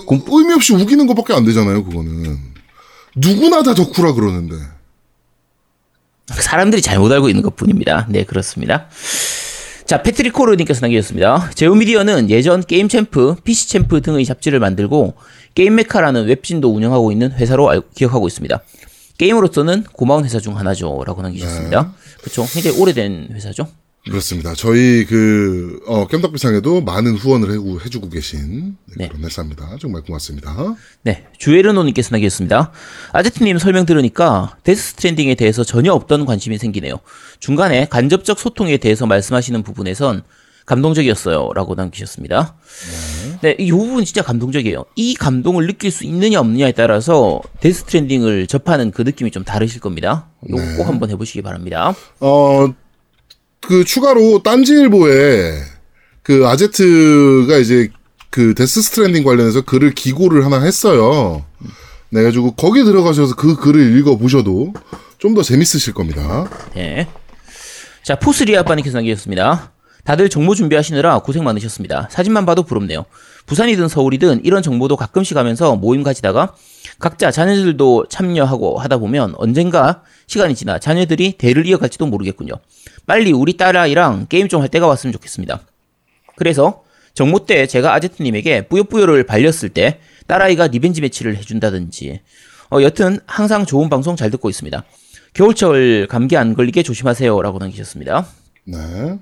[0.07, 1.83] 그 의미 없이 우기는 것밖에 안 되잖아요.
[1.83, 2.37] 그거는
[3.15, 4.55] 누구나 다 덕후라 그러는데.
[6.27, 8.05] 사람들이 잘못 알고 있는 것 뿐입니다.
[8.09, 8.87] 네, 그렇습니다.
[9.85, 11.51] 자, 패트릭 코르님께서 남기셨습니다.
[11.55, 15.15] 제우미디어는 예전 게임 챔프, PC 챔프 등의 잡지를 만들고
[15.55, 18.59] 게임 메카라는 웹진도 운영하고 있는 회사로 알- 기억하고 있습니다.
[19.17, 21.01] 게임으로서는 고마운 회사 중 하나죠.
[21.07, 21.93] 라고 남기셨습니다.
[22.27, 22.45] 그렇죠.
[22.53, 23.67] 굉장히 오래된 회사죠.
[24.05, 24.53] 그렇습니다.
[24.53, 29.07] 저희 그 어, 겜덕비상에도 많은 후원을 해고, 해주고 계신 네, 네.
[29.09, 29.75] 그런 회사입니다.
[29.79, 30.75] 정말 고맙습니다.
[31.03, 32.71] 네, 주에르노님께서 남기셨습니다.
[33.11, 36.99] 아제트님 설명 들으니까 데스 스트랜딩에 대해서 전혀 없던 관심이 생기네요.
[37.39, 40.23] 중간에 간접적 소통에 대해서 말씀하시는 부분에선
[40.65, 41.51] 감동적이었어요.
[41.53, 42.55] 라고 남기셨습니다.
[43.25, 43.26] 네,
[43.57, 44.85] 이 부분 진짜 감동적이에요.
[44.95, 50.27] 이 감동을 느낄 수 있느냐 없느냐에 따라서 데스 스트랜딩을 접하는 그 느낌이 좀 다르실 겁니다.
[50.47, 50.75] 이거 네.
[50.77, 51.93] 꼭 한번 해보시기 바랍니다.
[52.19, 52.67] 어,
[53.61, 55.59] 그 추가로 딴지일보에
[56.23, 57.89] 그 아제트가 이제
[58.29, 61.45] 그 데스 스트랜딩 관련해서 글을 기고를 하나 했어요.
[62.09, 64.73] 네, 가지고 거기 들어가셔서 그 글을 읽어보셔도
[65.17, 66.47] 좀 더 재밌으실 겁니다.
[66.75, 67.07] 네.
[68.03, 69.71] 자, 포스리아 빠님께서 남기셨습니다.
[70.07, 72.07] 다들 정모 준비하시느라 고생 많으셨습니다.
[72.09, 73.03] 사진만 봐도 부럽네요.
[73.45, 76.55] 부산이든 서울이든 이런 정모도 가끔씩 하면서 모임 가지다가
[76.97, 82.53] 각자 자녀들도 참여하고 하다 보면 언젠가 시간이 지나 자녀들이 대를 이어갈지도 모르겠군요.
[83.05, 85.59] 빨리 우리 딸아이랑 게임 좀 할 때가 왔으면 좋겠습니다.
[86.37, 86.83] 그래서
[87.13, 92.21] 정모 때 제가 아제트님에게 뿌요뿌요를 발렸을 때 딸아이가 revenge match를 해준다든지
[92.71, 94.85] 어, 여튼 항상 좋은 방송 잘 듣고 있습니다.
[95.33, 98.25] 겨울철 감기 안 걸리게 조심하세요라고 남기셨습니다.
[98.63, 99.19] 네.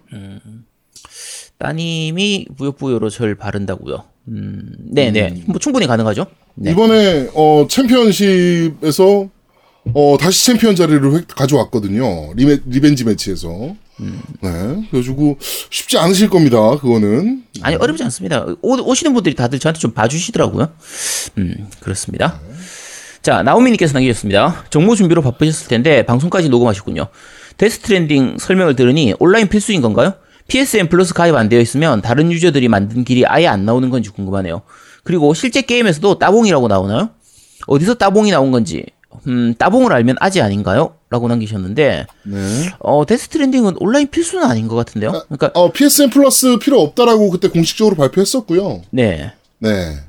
[1.58, 4.04] 따님이 뿌요뿌요로 절 바른다고요.
[4.28, 6.26] 음, 네, 네, 뭐 충분히 가능하죠.
[6.56, 6.72] 네.
[6.72, 9.30] 이번에 어 챔피언십에서
[9.94, 12.34] 어 다시 챔피언 자리를 획- 가져왔거든요.
[12.36, 13.76] 리메, revenge match에서.
[13.98, 14.86] 네.
[14.92, 15.38] 그래가지고
[15.70, 16.58] 쉽지 않으실 겁니다.
[16.78, 17.44] 그거는.
[17.62, 18.46] 아니 어렵지 않습니다.
[18.62, 20.70] 오, 오시는 분들이 다들 저한테 좀 봐주시더라고요.
[21.38, 22.42] 음 그렇습니다.
[23.22, 24.66] 자 나오미님께서 남기셨습니다.
[24.70, 27.08] 정모 준비로 바쁘셨을 텐데 방송까지 녹음하셨군요.
[27.58, 30.14] 데스 스트랜딩 설명을 들으니 온라인 필수인 건가요?
[30.48, 34.62] PSN 플러스 가입 안 되어 있으면 다른 유저들이 만든 길이 아예 안 나오는 건지 궁금하네요.
[35.04, 37.10] 그리고 실제 게임에서도 따봉이라고 나오나요?
[37.68, 38.86] 어디서 따봉이 나온 건지
[39.28, 40.96] 음 따봉을 알면 아재 아닌가요?
[41.10, 42.70] 라고 남기셨는데 네.
[42.80, 45.24] 어 데스 스트랜딩은 온라인 필수는 아닌 것 같은데요.
[45.28, 48.82] 그러니까 어 PSN 플러스 필요 없다라고 그때 공식적으로 발표했었고요.
[48.92, 50.00] 네 네.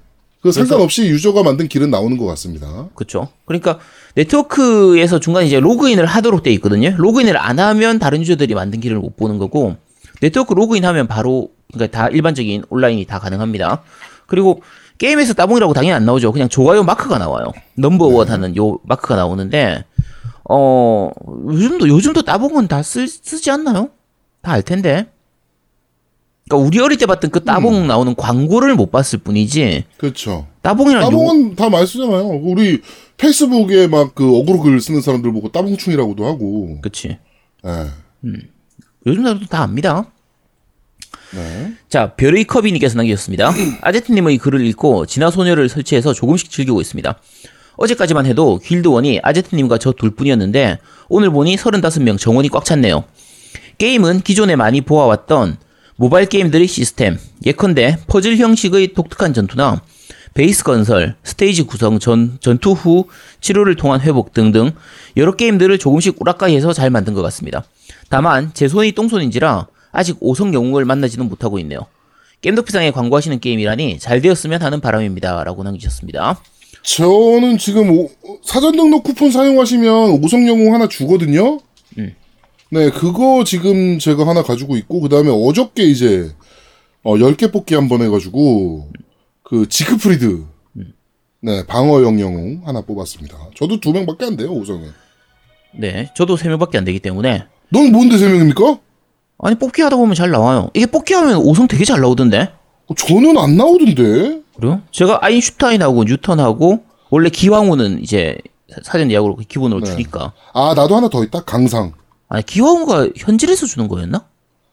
[0.43, 2.89] 그 상관없이 유저가 만든 길은 나오는 것 같습니다.
[2.95, 3.28] 그렇죠.
[3.47, 3.78] 그러니까
[4.14, 6.95] 네트워크에서 중간에 이제 로그인을 하도록 돼 있거든요.
[6.97, 9.76] 로그인을 안 하면 다른 유저들이 만든 길을 못 보는 거고
[10.21, 13.83] 네트워크 로그인하면 바로 그러니까 다 일반적인 온라인이 다 가능합니다.
[14.27, 14.62] 그리고
[14.99, 16.33] 게임에서 따봉이라고 당연히 안 나오죠.
[16.33, 17.53] 그냥 좋아요 마크가 나와요.
[17.77, 19.85] number one 하는 요 마크가 나오는데
[20.49, 21.11] 어
[21.51, 23.91] 요즘도 요즘도 따봉은 다 쓰, 쓰지 않나요?
[24.43, 25.07] 다 알 텐데.
[26.49, 30.47] 그러니까 우리 어릴 때 봤던 그 따봉 나오는 광고를 못 봤을 뿐이지 그렇죠.
[30.62, 32.29] 따봉이라는 요- 따봉은 다 많이 쓰잖아요.
[32.29, 32.81] 우리
[33.17, 36.79] 페이스북에 막 그 어그로 글 쓰는 사람들 보고 따봉충이라고도 하고.
[36.83, 37.19] 그치.
[37.64, 37.87] 네.
[39.07, 40.07] 요즘 사람도 다 압니다.
[41.33, 41.75] 네.
[41.89, 43.53] 자, 별의 커비님께서 남기셨습니다.
[43.83, 47.19] 아제트님의 글을 읽고 진화소녀를 설치해서 조금씩 즐기고 있습니다.
[47.77, 50.79] 어제까지만 해도 길드원이 아제트님과 저 둘뿐이었는데
[51.09, 53.05] 오늘 보니 35명 정원이 꽉 찼네요.
[53.79, 55.59] 게임은 기존에 많이 보아왔던
[55.97, 59.83] 모바일 게임들의 시스템, 예컨대 퍼즐 형식의 독특한 전투나
[60.35, 63.09] 베이스 건설, 스테이지 구성, 전, 전투 후
[63.41, 64.73] 치료를 통한 회복 등등
[65.17, 67.65] 여러 게임들을 조금씩 꾸락가이해서 잘 만든 것 같습니다.
[68.11, 71.81] 다만 제 손이 똥손인지라 아직 5성 영웅을 만나지는 못하고 있네요.
[72.43, 75.43] 겜덕비상에 광고하시는 게임이라니 잘 되었으면 하는 바람입니다.
[75.45, 76.41] 라고 남기셨습니다.
[76.83, 78.11] 저는 지금 오-
[78.45, 81.59] 사전 등록 쿠폰 사용하시면 오성 영웅 하나 주거든요.
[82.69, 86.33] 네, 그거 지금 제가 하나 가지고 있고 그 다음에 어저께 이제
[87.03, 88.91] 어 10개 뽑기 한 번 해가지고
[89.43, 90.45] 그 지크프리드
[91.43, 93.37] 네 방어형 영웅 하나 뽑았습니다.
[93.57, 94.85] 저도 두 명밖에 안 돼요 오성에.
[95.79, 98.79] 네, 저도 3명밖에 안 되기 때문에 넌 뭔데 세 명입니까?
[99.39, 100.71] 아니 뽑기 하다 보면 잘 나와요.
[100.75, 102.53] 이게 뽑기 하면 5성 되게 잘 나오던데.
[102.89, 104.43] 어, 저는 안 나오던데.
[104.57, 104.81] 그래요?
[104.91, 108.39] 제가 아인슈타인하고 뉴턴하고 원래 기왕후는 이제
[108.83, 109.87] 사전 예약으로 기본으로 네.
[109.91, 110.33] 주니까.
[110.55, 111.93] 아 나도 하나 더 있다 강상.
[112.29, 114.25] 아니 기왕후가 현질에서 주는 거였나?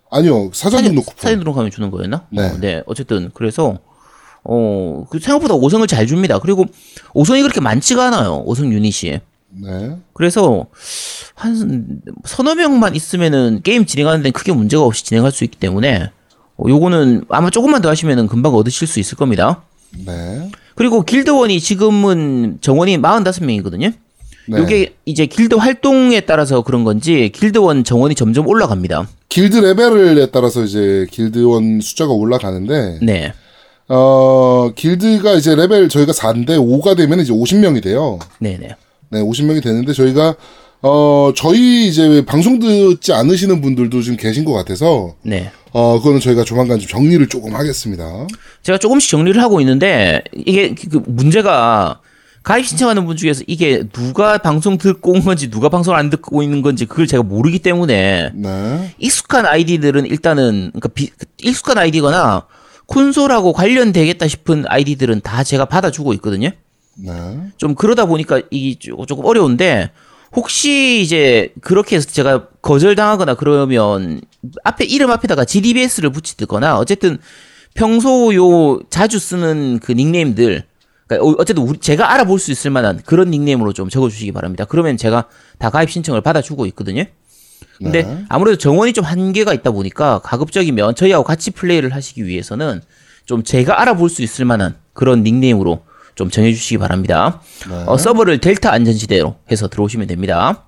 [0.10, 1.22] 아니요 사전 등록 쿠폰.
[1.22, 2.26] 사전 등록하면 주는 거였나?
[2.30, 2.44] 네.
[2.50, 2.84] 어, 네.
[2.86, 3.78] 어쨌든 그래서
[4.46, 6.40] 어, 그 생각보다 5성을 잘 줍니다.
[6.40, 6.66] 그리고
[7.14, 8.44] 5성이 그렇게 많지가 않아요.
[8.46, 9.20] 5성 유닛이.
[9.62, 9.96] 네.
[10.14, 10.68] 그래서
[11.36, 16.10] 한 서너 명만 있으면은 게임 진행하는 데는 크게 문제가 없이 진행할 수 있기 때문에
[16.58, 19.64] 어, 요거는 아마 조금만 더 하시면은 금방 얻으실 수 있을 겁니다.
[20.06, 20.50] 네.
[20.76, 23.94] 그리고 길드원이 지금은 정원이 45명이거든요.
[24.48, 24.58] 네.
[24.58, 29.08] 요게 이제 길드 활동에 따라서 그런 건지 길드원 정원이 점점 올라갑니다.
[29.30, 33.34] 길드 레벨에 따라서 이제 길드원 숫자가 올라가는데 네.
[33.88, 38.20] 어 길드가 이제 레벨 저희가 4인데 5가 되면 이제 50명이 돼요.
[38.40, 38.76] 네네.
[39.14, 40.36] 네, 50명이 되는데 저희가
[40.82, 45.50] 어 저희 이제 방송 듣지 않으시는 분들도 지금 계신 것 같아서 네.
[45.72, 48.28] 어 그거는 저희가 조만간 좀 정리를 조금 하겠습니다.
[48.64, 52.00] 제가 조금씩 정리를 하고 있는데 이게 그- 그 문제가
[52.44, 56.62] 가입 신청하는 분 중에서 이게 누가 방송 듣고 온 건지 누가 방송을 안 듣고 있는
[56.62, 58.94] 건지 그걸 제가 모르기 때문에 네.
[58.98, 61.12] 익숙한 아이디들은 일단은 그러니까 비-
[61.42, 62.46] 익숙한 아이디거나
[62.88, 66.50] 콘솔하고 관련되겠다 싶은 아이디들은 다 제가 받아주고 있거든요.
[66.96, 67.40] 네.
[67.58, 69.92] 좀 그러다 보니까 이게 조- 조금 어려운데
[70.36, 74.22] 혹시 이제 그렇게 해서 제가 거절당하거나 그러면
[74.64, 77.18] 앞에 이름 앞에다가 GDBS를 붙이거나 어쨌든
[77.76, 80.64] 평소 요 자주 쓰는 그 닉네임들
[81.08, 84.66] 그러니까 어- 어쨌든 우리 제가 알아볼 수 있을 만한 그런 닉네임으로 좀 적어주시기 바랍니다.
[84.66, 85.28] 그러면 제가
[85.60, 87.04] 다 가입 신청을 받아주고 있거든요.
[87.80, 88.26] 근데 네.
[88.30, 92.82] 아무래도 정원이 좀 한계가 있다 보니까 가급적이면 저희하고 같이 플레이를 하시기 위해서는
[93.26, 95.82] 좀 제가 알아볼 수 있을 만한 그런 닉네임으로
[96.16, 97.42] 좀 정해주시기 바랍니다.
[97.88, 100.66] 어, 서버를 델타 안전지대로 해서 들어오시면 됩니다.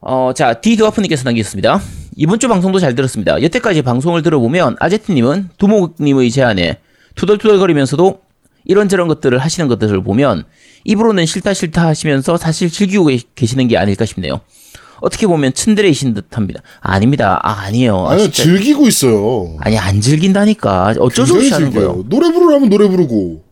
[0.00, 1.80] 어, 자, 디드와프님께서 남기셨습니다.
[2.16, 3.42] 이번 주 방송도 잘 들었습니다.
[3.42, 6.78] 여태까지 방송을 들어보면 아제트님은 두목님의 제안에
[7.14, 8.20] 투덜투덜거리면서도
[8.66, 10.44] 이런저런 것들을 하시는 것들을 보면
[10.84, 14.40] 입으로는 싫다 싫다 하시면서 사실 즐기고 계- 계시는 게 아닐까 싶네요.
[15.00, 16.62] 어떻게 보면 츤데레이신 듯합니다.
[16.80, 17.38] 아닙니다.
[17.42, 18.06] 아, 아니에요.
[18.06, 19.56] 아, 진짜- 즐기고 있어요.
[19.60, 20.94] 아니 안 즐긴다니까.
[20.98, 21.72] 어쩔 수 없이 하는.
[21.72, 22.04] 거예요.
[22.08, 23.43] 노래 부르라면 노래 부르고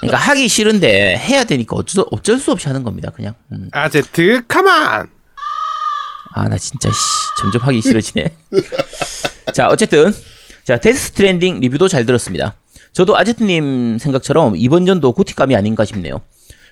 [0.00, 3.10] 그러니까 하기 싫은데 해야 되니까 어쩔, 어쩔 수 없이 하는 겁니다.
[3.14, 3.34] 그냥.
[3.52, 3.68] 음.
[3.72, 5.08] 아제트 카만.
[6.32, 6.98] 아, 나 진짜, 씨,
[7.38, 8.36] 점점 하기 싫어지네.
[9.52, 10.12] 자, 어쨌든.
[10.64, 12.54] 자, 데스 스트랜딩 리뷰도 잘 들었습니다.
[12.92, 16.20] 저도 아제트님 생각처럼 이번 년도 GOTY감이 아닌가 싶네요.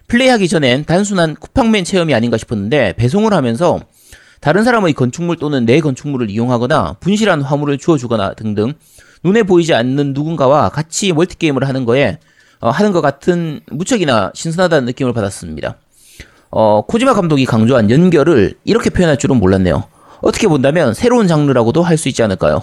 [0.07, 3.81] 플레이하기 전엔 단순한 쿠팡맨 체험이 아닌가 싶었는데, 배송을 하면서
[4.41, 8.75] 다른 사람의 건축물 또는 내 건축물을 이용하거나 분실한 화물을 주워주거나 등등
[9.25, 12.19] 눈에 보이지 않는 누군가와 같이 multi게임을 하는 거에
[12.61, 15.77] 어, 하는 것 같은 무척이나 신선하다는 느낌을 받았습니다.
[16.51, 19.85] 어, 코지마 감독이 강조한 연결을 이렇게 표현할 줄은 몰랐네요.
[20.21, 22.63] 어떻게 본다면 새로운 장르라고도 할 수 있지 않을까요?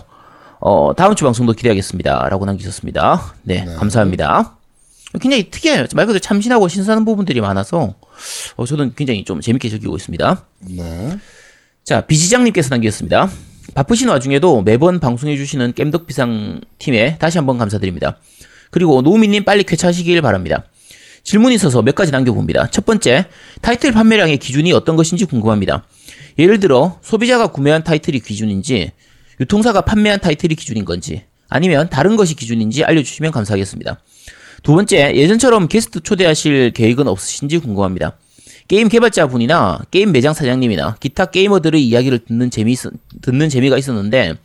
[0.59, 2.27] 어, 다음 주 방송도 기대하겠습니다.
[2.29, 3.35] 라고 남기셨습니다.
[3.43, 4.55] 네, 감사합니다.
[5.21, 5.85] 굉장히 특이해요.
[5.95, 7.93] 말 그대로 참신하고 신선한 부분들이 많아서
[8.57, 10.43] 어, 저는 굉장히 좀 재밌게 즐기고 있습니다.
[10.71, 11.17] 네.
[11.85, 13.29] 자, 비지장님께서 남기셨습니다.
[13.75, 18.17] 바쁘신 와중에도 매번 방송해주시는 겜덕비상 팀에 다시 한번 감사드립니다.
[18.71, 20.63] 그리고 노우미님 빨리 쾌차하시길 바랍니다.
[21.23, 22.69] 질문이 있어서 몇 가지 남겨봅니다.
[22.71, 23.25] 첫 번째,
[23.61, 25.85] 타이틀 판매량의 기준이 어떤 것인지 궁금합니다.
[26.39, 28.91] 예를 들어, 소비자가 구매한 타이틀이 기준인지,
[29.41, 33.99] 유통사가 판매한 타이틀이 기준인 건지, 아니면 다른 것이 기준인지 알려주시면 감사하겠습니다.
[34.63, 38.17] 두 번째, 예전처럼 게스트 초대하실 계획은 없으신지 궁금합니다.
[38.67, 42.75] 게임 개발자 분이나 게임 매장 사장님이나 기타 게이머들의 이야기를 듣는 재미
[43.21, 44.35] 듣는 재미가 있었는데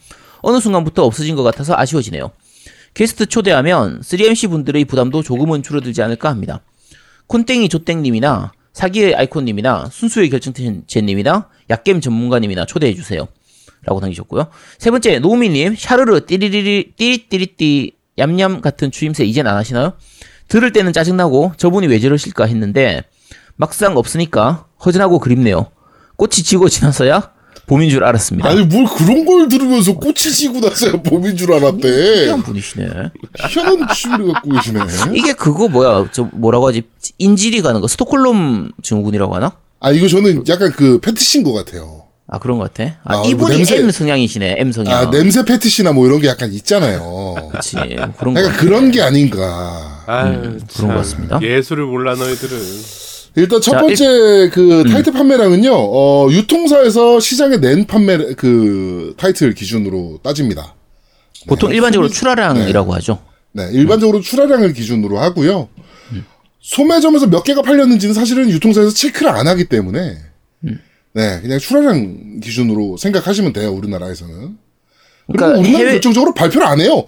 [0.43, 2.31] 어느 순간부터 없어진 것 같아서 아쉬워지네요.
[2.95, 6.61] 게스트 초대하면 3MC 분들의 부담도 조금은 줄어들지 않을까 합니다.
[7.29, 13.29] 콘땡이 조땡님이나 사기의 아이콘님이나 순수의 결정체님이나 약겜 전문가님이나 초대해 주세요.
[13.85, 14.49] 라고 남기셨고요.
[14.79, 19.95] 세 번째 노우미님 샤르르 띠리리리 띠리띠리띠 얌얌 같은 추임새 이젠 안 하시나요?
[20.49, 23.05] 들을 때는 짜증나고 저분이 왜 저러실까 했는데
[23.61, 25.67] 막상 없으니까 허전하고 그립네요.
[26.17, 27.31] 꽃이 지고 지나서야
[27.67, 28.49] 봄인 줄 알았습니다.
[28.49, 31.81] 아니 뭘 그런 걸 들으면서 꽃이 지고 나서야 봄인 줄 알았대.
[31.81, 32.87] 특이한 분이시네.
[33.49, 34.81] 희한한 취미를 갖고 계시네.
[35.15, 36.09] 이게 그거 뭐야?
[36.11, 36.83] 저 뭐라고 하지?
[37.19, 39.53] 인질이 가는 거 스톡홀름 증후군이라고 하나?
[39.79, 42.05] 아 이거 저는 약간 그 패티신 것 같아요.
[42.29, 42.95] 아 그런 것 같아.
[43.05, 44.55] 아, 아, 뭐 이분이 냄새- M 성향이시네.
[44.59, 44.95] M 성향.
[44.99, 47.35] 아 냄새 패티시나 뭐 이런 게 약간 있잖아요.
[47.51, 47.77] 그렇지.
[48.19, 48.41] 그런 거.
[48.41, 50.03] 약간 그런 게 아닌가.
[50.07, 51.39] 아유, 음, 그런 것 같습니다.
[51.43, 53.10] 예술을 몰라 너희들은.
[53.37, 54.91] 일단 첫 자, 번째 그 음.
[54.91, 55.70] 타이틀 판매량은요.
[55.72, 60.74] 어, 유통사에서 시장에 낸 판매 그 타이틀 기준으로 따집니다.
[61.47, 63.18] 보통 네, 일반적으로 소비- 출하량이라고 하죠.
[63.53, 65.68] 네, 일반적으로 출하량을 기준으로 하고요.
[66.61, 70.18] 소매점에서 몇 개가 팔렸는지는 사실은 유통사에서 체크를 안 하기 때문에
[71.12, 73.72] 네, 그냥 출하량 기준으로 생각하시면 돼요.
[73.72, 74.57] 우리나라에서는.
[75.33, 77.05] 그러니까 우리나라 해외 결정적으로 발표를 안 해요.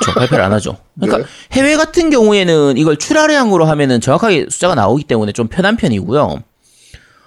[0.00, 0.18] 그렇죠.
[0.18, 0.76] 발표를 안 하죠.
[1.00, 1.24] 그러니까 네.
[1.52, 6.42] 해외 같은 경우에는 이걸 출하량으로 하면은 정확하게 숫자가 나오기 때문에 좀 편한 편이고요.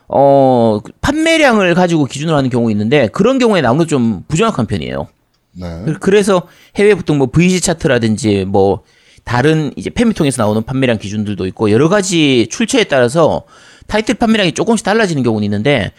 [0.07, 5.07] 어, 판매량을 가지고 기준으로 하는 경우 있는데 그런 경우에 나오는 건좀 부정확한 편이에요.
[5.53, 5.81] 네.
[5.85, 6.43] 그- 그래서
[6.75, 8.83] 해외 보통 뭐 VG 차트라든지 뭐
[9.23, 13.43] 다른 이제 페미통에서 나오는 판매량 기준들도 있고 여러 가지 출처에 따라서
[13.87, 15.91] 타이틀 판매량이 조금씩 달라지는 경우는 있는데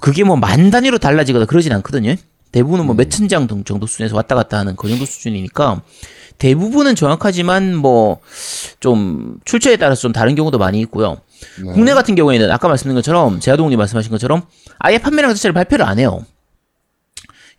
[0.00, 2.14] 그게 뭐 만 단위로 달라지거나 그러진 않거든요.
[2.52, 5.82] 대부분은 뭐 몇천 장 등- 정도 수준에서 왔다 갔다 하는 그 정도 수준이니까
[6.38, 8.20] 대부분은 정확하지만 뭐
[8.80, 11.18] 좀 출처에 따라서 좀 다른 경우도 많이 있고요.
[11.74, 14.42] 국내 같은 경우에는 아까 말씀드린 것처럼 제아동님 말씀하신 것처럼
[14.78, 16.24] 아예 판매량 자체를 발표를 안 해요.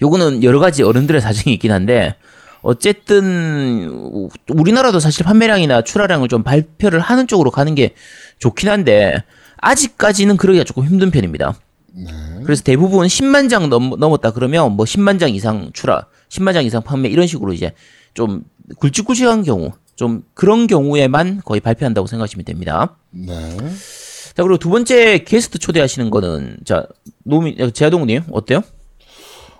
[0.01, 2.15] 요거는 여러 가지 어른들의 사정이 있긴 한데
[2.63, 3.89] 어쨌든
[4.49, 7.93] 우리나라도 사실 판매량이나 출하량을 좀 발표를 하는 쪽으로 가는 게
[8.39, 9.23] 좋긴 한데
[9.57, 11.53] 아직까지는 그러기가 조금 힘든 편입니다.
[12.43, 16.81] 그래서 대부분 10만 장 넘, 넘었다 그러면 뭐 10만 장 이상 출하, 10만 장 이상
[16.81, 17.73] 판매 이런 식으로 이제
[18.13, 18.43] 좀
[18.79, 22.95] 굵직굵직한 경우, 좀 그런 경우에만 거의 발표한다고 생각하시면 됩니다.
[23.11, 23.57] 네.
[24.35, 26.85] 자 그리고 두 번째 게스트 초대하시는 거는 자
[27.25, 28.61] 노미 제아동님 어때요?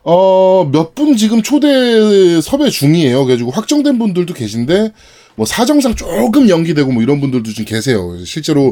[0.04, 3.24] 어, 몇 분 지금 초대 섭외 중이에요.
[3.26, 4.94] 그래가지고 확정된 분들도 계신데,
[5.36, 8.18] 뭐 사정상 조금 연기되고 뭐 이런 분들도 좀 계세요.
[8.26, 8.72] 실제로,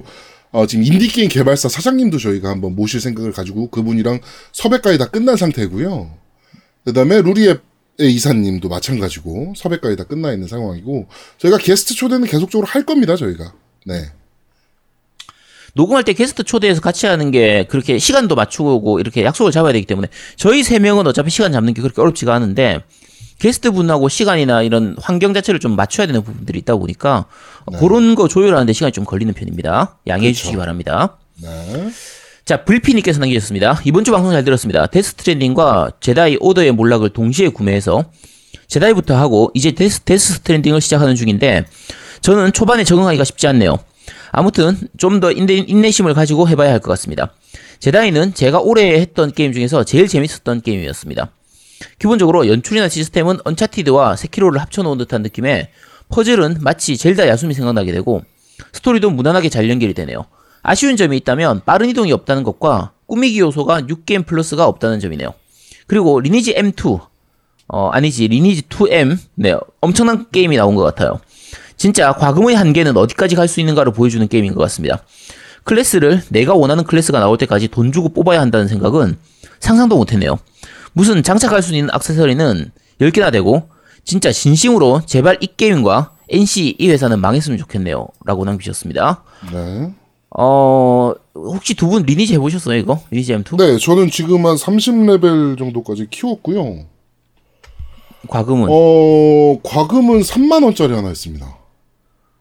[0.52, 4.20] 어, 지금 인디게임 개발사 사장님도 저희가 한번 모실 생각을 가지고 그분이랑
[4.52, 6.18] 섭외까지 다 끝난 상태고요.
[6.86, 12.86] 그 다음에 루리웹의 이사님도 마찬가지고 섭외까지 다 끝나 있는 상황이고, 저희가 게스트 초대는 계속적으로 할
[12.86, 13.54] 겁니다, 저희가.
[13.86, 14.06] 네.
[15.74, 20.08] 녹음할 때 게스트 초대해서 같이 하는 게 그렇게 시간도 맞추고 이렇게 약속을 잡아야 되기 때문에
[20.36, 22.84] 저희 세 명은 어차피 시간 잡는 게 그렇게 어렵지가 않은데
[23.40, 27.26] 게스트 분하고 시간이나 이런 환경 자체를 좀 맞춰야 되는 부분들이 있다 보니까
[27.80, 29.98] 그런 거 조율하는데 시간이 좀 걸리는 편입니다.
[30.08, 31.18] 양해해 주시기 바랍니다.
[31.42, 31.90] 네.
[32.46, 33.82] 자, 불피님께서 남기셨습니다.
[33.86, 34.88] 이번 주 방송 잘 들었습니다.
[34.88, 38.06] 데스 스트랜딩과 제다이 오더의 몰락을 동시에 구매해서
[38.68, 41.66] 제다이부터 하고 이제 데스, 데스 스트랜딩을 시작하는 중인데
[42.22, 43.78] 저는 초반에 적응하기가 쉽지 않네요.
[44.32, 47.34] 아무튼 좀 더 인내심을 가지고 해봐야 할 것 같습니다.
[47.80, 51.32] 제다이는 제가 올해 했던 게임 중에서 제일 재밌었던 게임이었습니다.
[51.98, 55.72] 기본적으로 연출이나 시스템은 언차티드와 세키로를 합쳐놓은 듯한 느낌에
[56.10, 58.24] 퍼즐은 마치 젤다 야숨이 생각나게 되고
[58.74, 60.26] 스토리도 무난하게 잘 연결이 되네요.
[60.62, 65.34] 아쉬운 점이 있다면 빠른 이동이 없다는 것과 꾸미기 요소가 New Game Plus가 없다는 점이네요.
[65.88, 67.00] 그리고 리니지 M2
[67.72, 71.20] 어 아니지 리니지 2M 네 엄청난 게임이 나온 것 같아요.
[71.78, 75.04] 진짜 과금의 한계는 어디까지 갈 수 있는가를 보여주는 게임인 것 같습니다.
[75.64, 79.18] 클래스를 내가 원하는 클래스가 나올 때까지 돈 주고 뽑아야 한다는 생각은
[79.60, 80.40] 상상도 못했네요.
[80.94, 82.72] 무슨 장착할 수 있는 액세서리는
[83.02, 83.70] 10개나 되고
[84.04, 88.08] 진짜 진심으로 제발 이 게임과 NC 이 회사는 망했으면 좋겠네요.
[88.26, 89.24] 라고 남기셨습니다.
[89.52, 89.94] 네.
[90.38, 93.02] 어, 혹시 두 분 리니지 해보셨어요, 이거?
[93.10, 93.58] 리니지 M2?
[93.58, 96.86] 네, 저는 지금 한 30레벨 정도까지 키웠고요.
[98.28, 98.68] 과금은?
[98.70, 101.58] 어, 과금은 3만원짜리 하나 있습니다.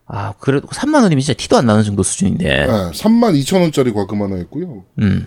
[0.06, 2.44] 아, 그래도 3만원이면 진짜 티도 안 나는 정도 수준인데.
[2.44, 4.84] 네, 3만 2천원짜리 과금 하나 있고요.
[5.00, 5.26] 음.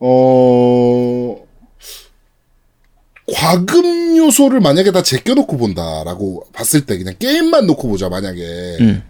[0.00, 1.36] 어,
[3.32, 8.40] 과금 요소를 만약에 다 제껴놓고 본다라고 봤을 때 그냥 게임만 놓고 보자 만약에
[8.80, 9.02] 음.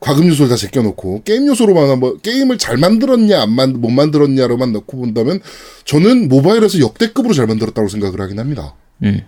[0.00, 5.40] 과금 요소를 다 제껴놓고 게임 요소로만 한번 게임을 잘 만들었냐 안만못 만들었냐로만 놓고 본다면
[5.84, 8.74] 저는 모바일에서 역대급으로 잘 만들었다고 생각을 하긴 합니다.
[9.02, 9.20] 음.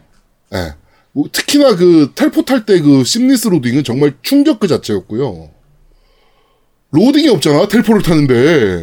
[0.54, 0.74] 예.
[1.12, 5.50] 뭐 특히나 그 텔포 탈 때 그 심리스 로딩은 정말 충격 그 자체였고요.
[6.92, 8.82] 로딩이 없잖아 텔포를 타는데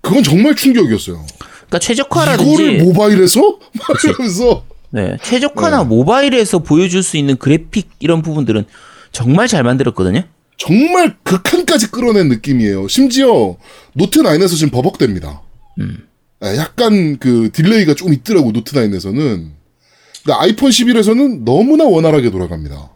[0.00, 1.24] 그건 정말 충격이었어요.
[1.70, 2.52] 그러니까 최적화라든지.
[2.52, 3.40] 이거를 모바일에서
[3.78, 8.64] 막 이러면서 네, 최적화나 모바일에서 보여줄 수 있는 그래픽 이런 부분들은
[9.12, 10.24] 정말 잘 만들었거든요.
[10.56, 12.88] 정말 극한까지 끌어낸 느낌이에요.
[12.88, 13.56] 심지어
[13.94, 15.40] 노트 9에서 지금 버벅댑니다.
[16.44, 19.14] 예, 약간 그 delay가 좀 있더라고 노트 9에서는.
[20.22, 22.90] 근데 아이폰 11에서는 너무나 원활하게 돌아갑니다.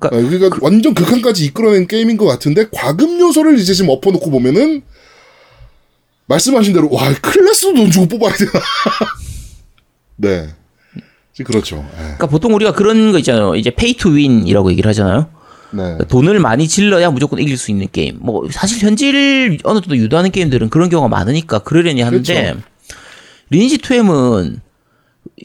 [0.00, 4.82] 그러니까 예, 그러니까 완전 극한까지 이끌어낸 게임인 것 같은데 과금 요소를 이제 지금 엎어놓고 보면은
[6.30, 8.52] 말씀하신 대로 와 클래스도 돈 주고 뽑아야 되나?
[10.16, 10.48] 네,
[11.44, 11.84] 그렇죠.
[11.94, 11.98] 예.
[12.02, 13.56] 그러니까 보통 우리가 그런 거 있잖아요.
[13.56, 15.28] 이제 pay to win이라고 얘기를 하잖아요.
[15.72, 18.18] 네, 돈을 많이 질러야 무조건 이길 수 있는 게임.
[18.20, 22.60] 뭐 사실 현질 어느 정도 유도하는 게임들은 그런 경우가 많으니까 그러려니 하는데 그렇죠.
[23.50, 24.60] 리니지 2M은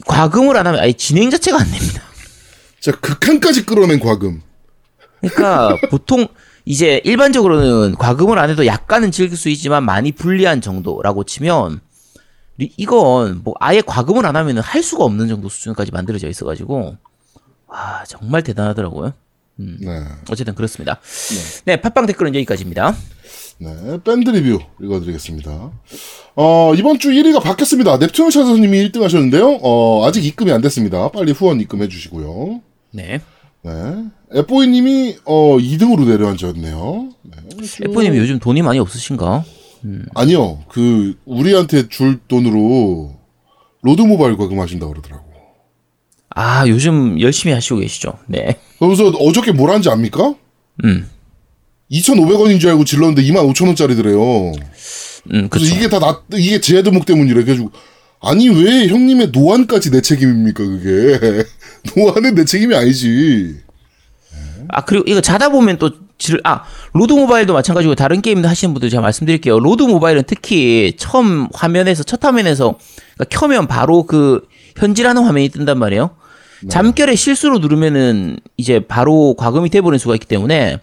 [0.06, 2.02] 과금을 안 하면 아예 진행 자체가 안 됩니다.
[2.80, 4.42] 진짜 극한까지 끌어낸 과금.
[5.22, 6.28] 그러니까 보통
[6.66, 11.80] 이제 일반적으로는 과금을 안 해도 약간은 즐길 수 있지만 많이 불리한 정도라고 치면
[12.58, 16.98] 리- 이건 뭐 아예 과금을 안 하면 할 수가 없는 정도 수준까지 만들어져 있어가지고
[17.68, 19.14] 와 정말 대단하더라고요.
[19.58, 20.04] 네.
[20.30, 21.00] 어쨌든 그렇습니다.
[21.66, 22.96] 네, 팟빵 댓글은 여기까지입니다.
[23.60, 25.72] 네, 밴드 리뷰 읽어드리겠습니다.
[26.36, 27.98] 어, 이번 주 1위가 바뀌었습니다.
[28.00, 29.60] 넵튠 샤서님이 1등 하셨는데요.
[29.62, 31.10] 어, 아직 입금이 안 됐습니다.
[31.12, 32.62] 빨리 후원 입금해 주시고요.
[32.92, 33.22] 네.
[33.66, 34.06] 네.
[34.40, 37.10] 에뽀이님이, 어, 2등으로 내려앉았네요.
[37.24, 37.38] 네.
[37.84, 39.44] 에프님이 요즘 돈이 많이 없으신가?
[40.14, 40.64] 아니요.
[40.70, 43.16] 그, 우리한테 줄 돈으로
[43.82, 45.26] 로드 모바일 과금하신다고 그러더라고.
[46.30, 48.14] 아, 요즘 열심히 하시고 계시죠.
[48.28, 48.60] 네.
[48.78, 50.36] 그러면서 어저께 뭘 한지 압니까?
[50.84, 51.08] 음.
[51.92, 54.56] 2,500원인 줄 알고 질렀는데 25,000원짜리더래요.
[55.34, 55.76] 음, 그래서.
[55.76, 57.44] 이게 다 나, 이게 제 대목 때문이래.
[57.44, 57.72] 그래가지고,
[58.22, 61.46] 아니, 왜 형님의 노안까지 내 책임입니까, 그게.
[61.96, 63.58] 노안은 내 책임이 아니지.
[64.70, 66.64] 아, 그리고 이거 자다 보면 또 질, 아,
[66.94, 69.60] 로드 모바일도 마찬가지고 다른 게임도 하시는 분들 제가 말씀드릴게요.
[69.60, 72.78] 로드 모바일은 특히 처음 화면에서, 첫 화면에서
[73.16, 76.12] 그러니까 켜면 바로 그 현질하는 화면이 뜬단 말이에요.
[76.70, 80.80] 잠결에 실수로 누르면은 이제 바로 과금이 돼버리는 수가 있기 때문에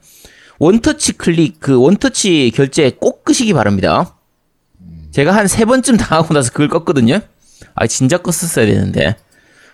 [0.59, 4.15] 원터치 클릭, 그 원터치 결제 꼭 끄시기 바랍니다.
[5.13, 7.23] 제가 한 세 번쯤 당하고 나서 그걸 껐거든요.
[7.75, 9.17] 아, 진작 껐었어야 되는데.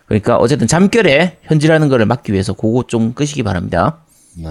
[0.09, 3.99] 그러니까 어쨌든 잠결에 현질하는 거를 막기 위해서 그거 좀 끄시기 바랍니다.
[4.37, 4.49] 네.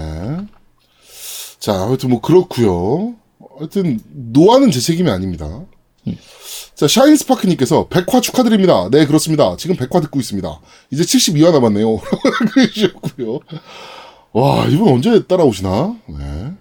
[1.59, 3.15] 자, 하여튼 뭐, 그렇고요
[3.57, 5.65] 하여튼, 노안은 제 책임이 아닙니다.
[6.75, 8.87] 자, 샤인스파크님께서 백화 축하드립니다.
[8.91, 9.55] 네, 그렇습니다.
[9.57, 10.59] 지금 백화 듣고 있습니다.
[10.91, 11.97] 이제 72화 남았네요.
[12.53, 13.39] 그러셨고요.
[14.33, 15.95] 와, 이분 언제 따라오시나?
[16.07, 16.53] 네.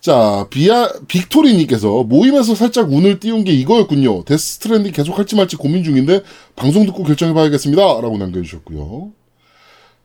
[0.00, 4.24] 자, 비아, 빅토리님께서 모임에서 살짝 운을 띄운 게 이거였군요.
[4.24, 6.22] 데스 스트랜딩 계속 할지 말지 고민 중인데,
[6.56, 7.82] 방송 듣고 결정해봐야겠습니다.
[7.82, 9.12] 라고 남겨주셨고요.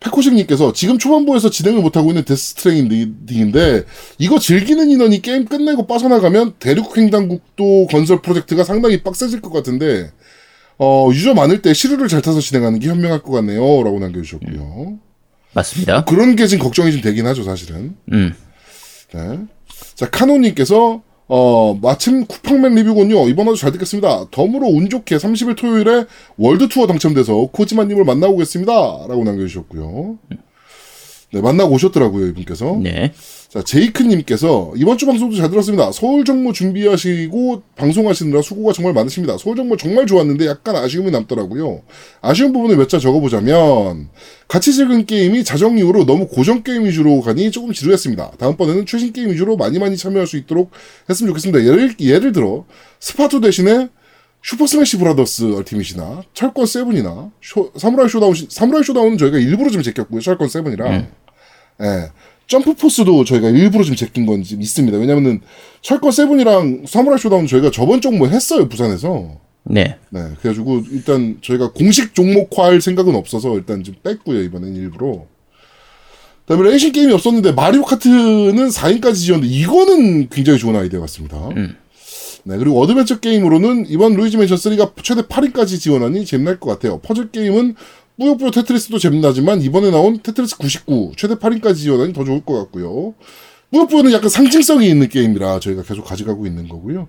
[0.02, 3.86] 페코식님께서 지금 초반부에서 진행을 못하고 있는 데스 스트랜딩인데,
[4.18, 10.12] 이거 즐기는 인원이 게임 끝내고 빠져나가면 대륙 횡단국도 건설 프로젝트가 상당히 빡세질 것 같은데,
[10.78, 13.62] 어, 유저 많을 때 시류를 잘 타서 진행하는 게 현명할 것 같네요.
[13.84, 15.00] 라고 남겨주셨고요.
[15.54, 16.04] 맞습니다.
[16.04, 17.96] 그런 게 지금 걱정이 좀 되긴 하죠, 사실은.
[18.12, 18.36] 음.
[19.14, 19.39] 네.
[19.95, 23.28] 자, 카노님께서, 어, 마침 쿠팡맨 리뷰군요.
[23.30, 24.26] 이번 화도 잘 듣겠습니다.
[24.32, 26.05] 덤으로 운 좋게 30일 토요일에
[26.38, 28.71] 월드 투어 당첨돼서 코지마님을 만나고 오겠습니다.
[28.71, 30.17] 라고 남겨주셨고요.
[31.36, 32.80] 네, 만나고 오셨더라고요, 이분께서.
[32.82, 33.12] 네.
[33.50, 35.92] 자, 제이크님께서 이번 주 방송도 잘 들었습니다.
[35.92, 39.38] 서울 정모 준비하시고 방송하시느라 수고가 정말 많으십니다.
[39.38, 41.82] 서울 정모 정말 좋았는데 약간 아쉬움이 남더라고요.
[42.22, 44.08] 아쉬운 부분을 몇 자 적어보자면
[44.48, 48.32] 같이 즐긴 게임이 자정 이후로 너무 고전 게임 위주로 가니 조금 지루했습니다.
[48.40, 50.72] 다음번에는 최신 게임 위주로 많이 많이 참여할 수 있도록
[51.10, 51.66] 했으면 좋겠습니다.
[51.66, 52.64] 예를, 예를 들어
[53.02, 53.90] 스파투 대신에
[54.42, 59.82] 슈퍼 스매시 브라더스 얼티밋이나 철권 세븐이나 쇼- 사무라이 쇼다운 시- 사무라이 쇼다운은 저희가 일부러 좀
[59.82, 60.22] 제꼈고요.
[60.22, 61.08] 철권 세븐이랑
[61.82, 62.11] 예.
[62.47, 64.97] 점프 포스도 저희가 일부러 좀 제낀 건좀 있습니다.
[64.97, 65.41] 왜냐면은
[65.82, 69.39] 철권 세븐이랑 사무라이 쇼다운 저희가 저번 종목 했어요 부산에서.
[69.63, 69.97] 네.
[70.11, 75.26] 네, 그래가지고 일단 저희가 공식 종목화할 생각은 없어서 일단 좀 뺐고요 이번엔 일부러.
[76.45, 81.49] 그다음에 레이싱 게임이 없었는데 마리오 카트는 4인까지 지원되는데 이거는 굉장히 좋은 아이디어 같습니다.
[82.47, 86.99] 네, 그리고 어드벤처 게임으로는 이번 루이지 맨션 3가 최대 8인까지 지원하니 재미날 것 같아요.
[86.99, 87.73] 퍼즐 게임은
[88.18, 93.13] 뿌요뿌요 테트리스도 재미나지만 이번에 나온 테트리스 99 최대 8인까지 지원하니 더 좋을 것 같고요.
[93.72, 97.07] 뿌요뿌요는 약간 상징성이 있는 게임이라 저희가 계속 가져가고 있는 거고요.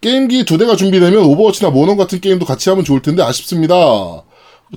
[0.00, 3.74] 게임기 두 대가 준비되면 오버워치나 모넌 같은 게임도 같이 하면 좋을 텐데 아쉽습니다.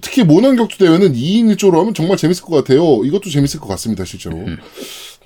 [0.01, 3.03] 특히 모넌 격투 대회는 2인 1조로 하면 정말 재밌을 것 같아요.
[3.03, 4.37] 이것도 재밌을 것 같습니다, 실제로.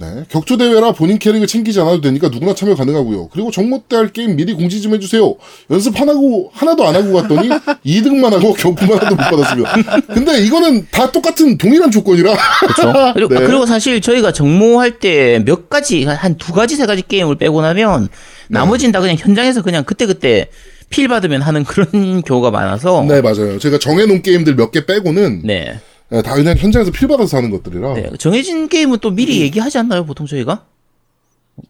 [0.02, 0.24] 네.
[0.30, 3.28] 격투 대회라 본인 캐릭을 챙기지 않아도 되니까 누구나 참여 가능하고요.
[3.30, 5.36] 그리고 정모 때 할 게임 미리 공지 좀 해주세요.
[5.70, 7.50] 연습 하나고 하나도 안 하고 갔더니
[7.86, 10.04] 2등만 하고 경품만 하나도 못 받았습니다.
[10.14, 12.34] 근데 이거는 다 똑같은 동일한 조건이라.
[12.62, 12.94] 그렇죠.
[13.14, 13.46] 그리고, 네.
[13.46, 18.08] 그리고 사실 저희가 정모할 때 몇 가지 한 두 가지 세 가지 게임을 빼고 나면
[18.50, 20.48] 나머지는 다 그냥 현장에서 그냥 그때 그때
[20.90, 23.60] 필 받으면 하는 그런 경우가 많아서 네 맞아요.
[23.60, 25.80] 제가 정해놓은 게임들 몇 개 빼고는 네.
[26.12, 28.10] 네, 다 그냥 현장에서 필 받아서 하는 것들이라 네.
[28.20, 30.06] 정해진 게임은 또 미리 얘기하지 않나요?
[30.06, 30.66] 보통 저희가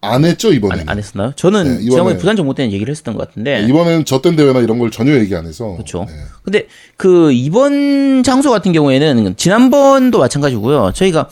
[0.01, 0.81] 안 했죠 이번에.
[0.81, 1.33] 안, 안 했었나요?
[1.35, 3.65] 저는 네, 이번에- 부산 정모 때는 얘기를 했었던 것 같은데.
[3.67, 5.73] 이번에는 저땐 대회나 이런 걸 전혀 얘기 안 해서.
[5.73, 6.05] 그렇죠.
[6.07, 6.13] 네.
[6.43, 6.67] 근데
[6.97, 10.91] 그 이번 장소 같은 경우에는 지난번도 마찬가지고요.
[10.95, 11.29] 저희가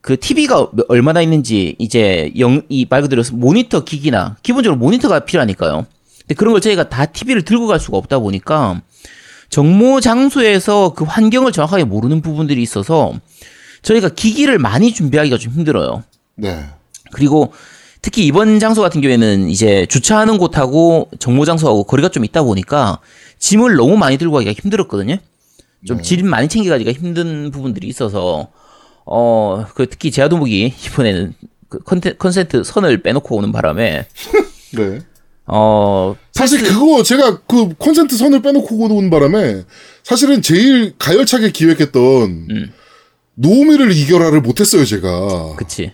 [0.00, 5.84] 그 TV가 얼마나 있는지 이제 영, 이 말 그대로 모니터 기기나 기본적으로 모니터가 필요하니까요.
[6.22, 8.80] 근데 그런 걸 저희가 다 TV를 들고 갈 수가 없다 보니까
[9.50, 13.12] 정모 장소에서 그 환경을 정확하게 모르는 부분들이 있어서
[13.82, 16.04] 저희가 기기를 많이 준비하기가 좀 힘들어요.
[16.36, 16.64] 네.
[17.12, 17.52] 그리고
[18.02, 23.00] 특히 이번 장소 같은 경우에는 이제 주차하는 곳하고 정모 장소하고 거리가 좀 있다 보니까
[23.38, 25.16] 짐을 너무 많이 들고 가기가 힘들었거든요.
[25.86, 28.48] 좀짐 많이 챙겨가기가 힘든 부분들이 있어서
[29.04, 31.34] 어 그 특히 제아도목이 이번에는
[31.68, 34.06] 그 컨텐, 컨센트 선을 빼놓고 오는 바람에
[34.76, 35.00] 네.
[35.46, 39.64] 어 사실 그거 제가 그 콘센트 선을 빼놓고 오는 바람에
[40.02, 42.72] 사실은 제일 가열차게 기획했던 음.
[43.34, 45.56] 노우미를 이겨라를 못했어요 제가.
[45.56, 45.92] 그치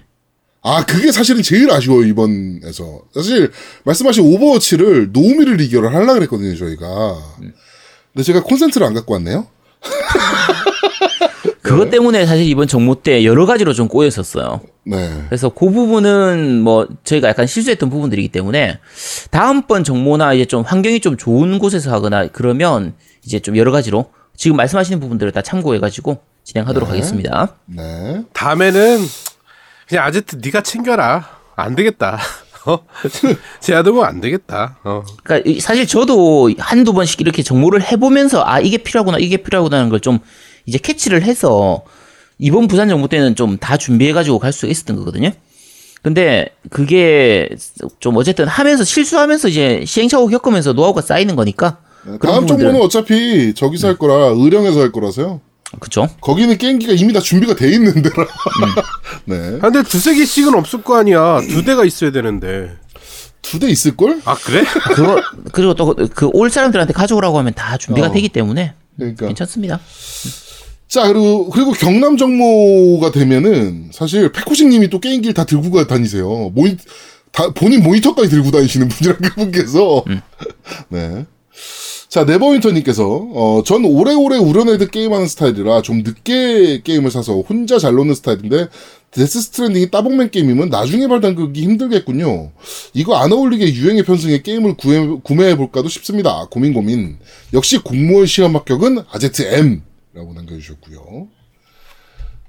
[0.62, 3.02] 아 그게 사실은 제일 아쉬워요 이번에서.
[3.12, 3.50] 사실
[3.82, 7.16] 말씀하신 오버워치를 노우미를 이겨라 하려 그랬거든요 저희가.
[8.12, 9.48] 근데 제가 콘센트를 안 갖고 왔네요.
[11.66, 14.60] 그것 때문에 사실 이번 정모 때 여러 가지로 좀 꼬였었어요.
[14.84, 15.24] 네.
[15.28, 18.78] 그래서 그 부분은 뭐 저희가 약간 실수했던 부분들이기 때문에
[19.30, 22.94] 다음번 정모나 이제 좀 환경이 좀 좋은 곳에서 하거나 그러면
[23.24, 24.06] 이제 좀 여러 가지로
[24.36, 27.56] 지금 말씀하시는 부분들을 다 참고해가지고 진행하도록 하겠습니다.
[27.66, 28.22] 네.
[28.32, 28.98] 다음에는
[29.88, 31.28] 그냥 아제트 네가 챙겨라.
[31.56, 32.18] 안 되겠다.
[32.66, 32.80] 어?
[33.60, 34.78] 제아도고 안 되겠다.
[34.84, 35.02] 어.
[35.22, 40.00] 그러니까 이- 사실 저도 한두 번씩 이렇게 정모를 해보면서 아 이게 필요하구나 이게 필요하구나는 걸
[40.00, 40.18] 좀
[40.66, 41.82] 이제 캐치를 해서
[42.38, 45.30] 이번 부산 정모 때는 좀 다 준비해가지고 갈 수 있었던 거거든요.
[46.02, 47.48] 근데 그게
[47.98, 53.54] 좀 어쨌든 하면서 실수하면서 이제 시행착오 겪으면서 노하우가 쌓이는 거니까 그런 다음 부분들은- 정보는 어차피
[53.54, 55.40] 저기서 할 거라 의령에서 할 거라서요.
[55.80, 56.08] 그쵸?
[56.20, 58.22] 거기는 게임기가 이미 다 준비가 돼 있는 데라.
[58.22, 58.82] 음.
[59.26, 59.58] 네.
[59.60, 61.40] 아, 근데 두세 개씩은 없을 거 아니야.
[61.48, 62.76] 두 대가 있어야 되는데.
[63.42, 64.20] 두 대 있을 걸?
[64.24, 64.62] 아 그래?
[64.94, 65.20] 그거
[65.52, 68.12] 그리고 또 그 올 사람들한테 가져오라고 하면 다 준비가 어.
[68.12, 69.26] 되기 때문에 그러니까.
[69.26, 69.80] 괜찮습니다.
[70.88, 76.52] 자, 그리고, 그리고 경남 정모가 되면은, 사실, 패코식님이 또 게임기를 다 들고 가 다니세요.
[76.54, 76.76] 모니,
[77.32, 80.04] 다, 본인 모니터까지 들고 다니시는 분이랑 그분께서.
[80.88, 81.26] 네.
[82.08, 88.14] 자, 네버윈터님께서, 어, 전 오래오래 우려내듯 게임하는 스타일이라 좀 늦게 게임을 사서 혼자 잘 노는
[88.14, 88.68] 스타일인데,
[89.10, 92.52] 데스 스트랜딩이 따봉맨 게임이면 나중에 발 담그기 힘들겠군요.
[92.94, 96.46] 이거 안 어울리게 유행에 편승해 게임을 구해, 구매해볼까도 싶습니다.
[96.50, 97.18] 고민 고민.
[97.52, 99.82] 역시 공무원 시험 합격은 아제트 M.
[100.16, 101.28] 라고 남겨주셨고요.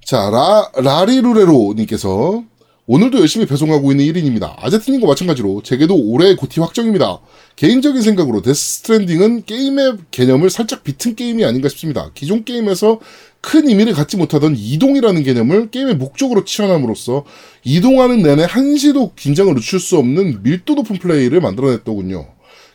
[0.05, 2.45] 자, 라, 라리루레로님께서
[2.85, 4.55] 오늘도 열심히 배송하고 있는 1인입니다.
[4.57, 7.19] 아제트님과 마찬가지로 제게도 올해 GOTY 확정입니다.
[7.57, 12.09] 개인적인 생각으로 데스 스트랜딩은 게임의 개념을 살짝 비튼 게임이 아닌가 싶습니다.
[12.13, 13.01] 기존 게임에서
[13.41, 17.25] 큰 의미를 갖지 못하던 이동이라는 개념을 게임의 목적으로 치환함으로써
[17.65, 22.29] 이동하는 내내 한시도 긴장을 늦출 수 없는 밀도 높은 플레이를 만들어냈더군요.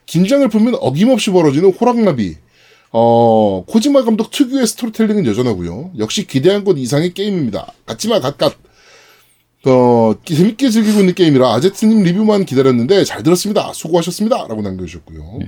[0.05, 2.37] 긴장을 풀면 어김없이 벌어지는 호락나비,
[2.93, 5.93] 어, 코지마 감독 특유의 스토리텔링은 여전하고요.
[5.99, 7.73] 역시 기대한 것 이상의 게임입니다.
[7.87, 8.55] 같지마 갓갓.
[9.65, 13.73] 어, 재밌게 즐기고 있는 게임이라 아제트님 리뷰만 기다렸는데 잘 들었습니다.
[13.73, 14.47] 수고하셨습니다.
[14.49, 15.39] 라고 남겨주셨고요.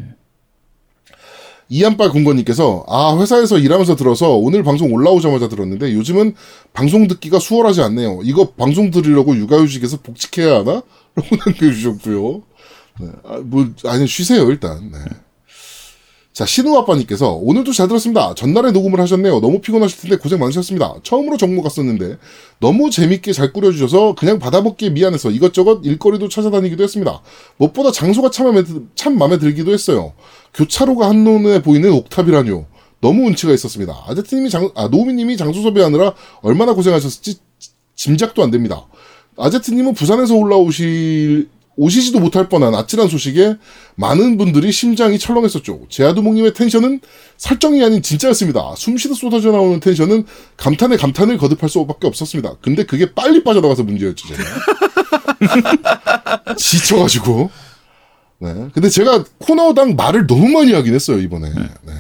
[1.68, 6.34] 이안빨 군건님께서 아 회사에서 일하면서 들어서 오늘 방송 올라오자마자 들었는데 요즘은
[6.72, 8.20] 방송 듣기가 수월하지 않네요.
[8.22, 10.82] 이거 방송 들으려고 육아휴직에서 복직해야 하나?
[11.14, 12.42] 라고 남겨주셨고요.
[13.01, 13.09] 네.
[13.24, 14.90] 아, 뭐 아니 쉬세요 일단.
[14.92, 14.99] 네.
[16.35, 18.35] 자, 신우 아빠님께서 오늘도 잘 들었습니다.
[18.35, 19.39] 전날에 녹음을 하셨네요.
[19.39, 20.97] 너무 피곤하실 텐데 고생 많으셨습니다.
[21.05, 22.18] 처음으로 정모 갔었는데
[22.59, 27.22] 너무 재밌게 잘 꾸려주셔서 그냥 받아먹기에 미안해서 이것저것 일거리도 찾아다니기도 했습니다.
[27.59, 30.12] 무엇보다 장소가 참 마음에, 들- 참 마음에 들기도 했어요.
[30.55, 32.66] 교차로가 한눈에 보이는 옥탑이라뇨.
[33.01, 34.03] 너무 운치가 있었습니다.
[34.09, 37.37] 아제트님이 장, 아, 노우미님이 장소 섭외하느라 얼마나 고생하셨을지
[37.95, 38.87] 짐작도 안 됩니다.
[39.37, 43.56] 아제트님은 부산에서 올라오실 오시지도 못할 뻔한 아찔한 소식에
[43.96, 45.86] 많은 분들이 심장이 철렁했었죠.
[45.88, 47.00] 제아두목님의 텐션은
[47.36, 48.74] 설정이 아닌 진짜였습니다.
[48.76, 50.24] 숨쉬듯 쏟아져 나오는 텐션은
[50.56, 52.56] 감탄에 감탄을 거듭할 수밖에 없었습니다.
[52.60, 54.42] 근데 그게 빨리 빠져나가서 문제였죠, 제가.
[56.56, 57.50] 지쳐가지고.
[58.38, 58.68] 네.
[58.72, 61.50] 근데 제가 코너당 말을 너무 많이 하긴 했어요, 이번에.
[61.82, 61.94] 네.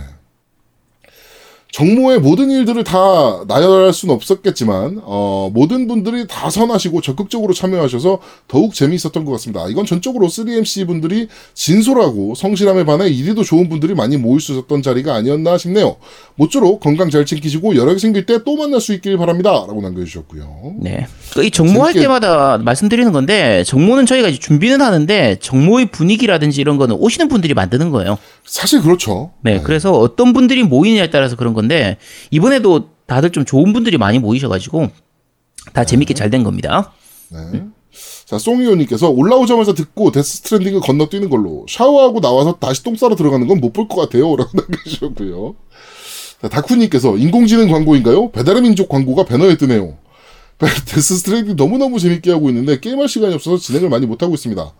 [1.78, 8.74] 정모의 모든 일들을 다 나열할 수는 없었겠지만 어, 모든 분들이 다 선하시고 적극적으로 참여하셔서 더욱
[8.74, 9.66] 재미있었던 것 같습니다.
[9.68, 15.16] 이건 전적으로 3MC 분들이 진솔하고 성실함에 반해 이리도 좋은 분들이 많이 모일 수 있었던 자리가
[15.16, 15.96] 아니었나 싶네요.
[16.36, 19.50] 모쪼록 건강 잘 챙기시고 여력이 생길 때 또 만날 수 있길 바랍니다.
[19.50, 20.74] 라고 남겨주셨고요.
[20.78, 21.06] 네.
[21.32, 26.94] 그이 정모할 재밌게- 때마다 말씀드리는 건데 정모는 저희가 이제 준비는 하는데 정모의 분위기라든지 이런 거는
[26.96, 28.16] 오시는 분들이 만드는 거예요.
[28.44, 29.32] 사실 그렇죠.
[29.42, 29.60] 네.
[29.62, 31.96] 그래서 어떤 분들이 모이느냐에 따라서 그런 건데
[32.30, 34.90] 이번에도 다들 좀 좋은 분들이 많이 모이셔가지고
[35.72, 36.92] 다 재밌게 잘 된 겁니다.
[37.30, 37.64] 네.
[38.26, 43.60] 자, 송이호님께서 올라오자마자 듣고 데스 스트랜딩을 건너뛰는 걸로 샤워하고 나와서 다시 똥 싸러 들어가는 건
[43.60, 44.34] 못 볼 것 같아요.
[44.36, 45.54] 라고 남겨주셨고요.
[46.42, 48.30] 자, 다쿠님께서 인공지능 광고인가요?
[48.32, 49.96] 배달의 민족 광고가 배너에 뜨네요.
[50.86, 54.72] 데스 스트랜딩 너무너무 재밌게 하고 있는데 게임할 시간이 없어서 진행을 많이 못하고 있습니다.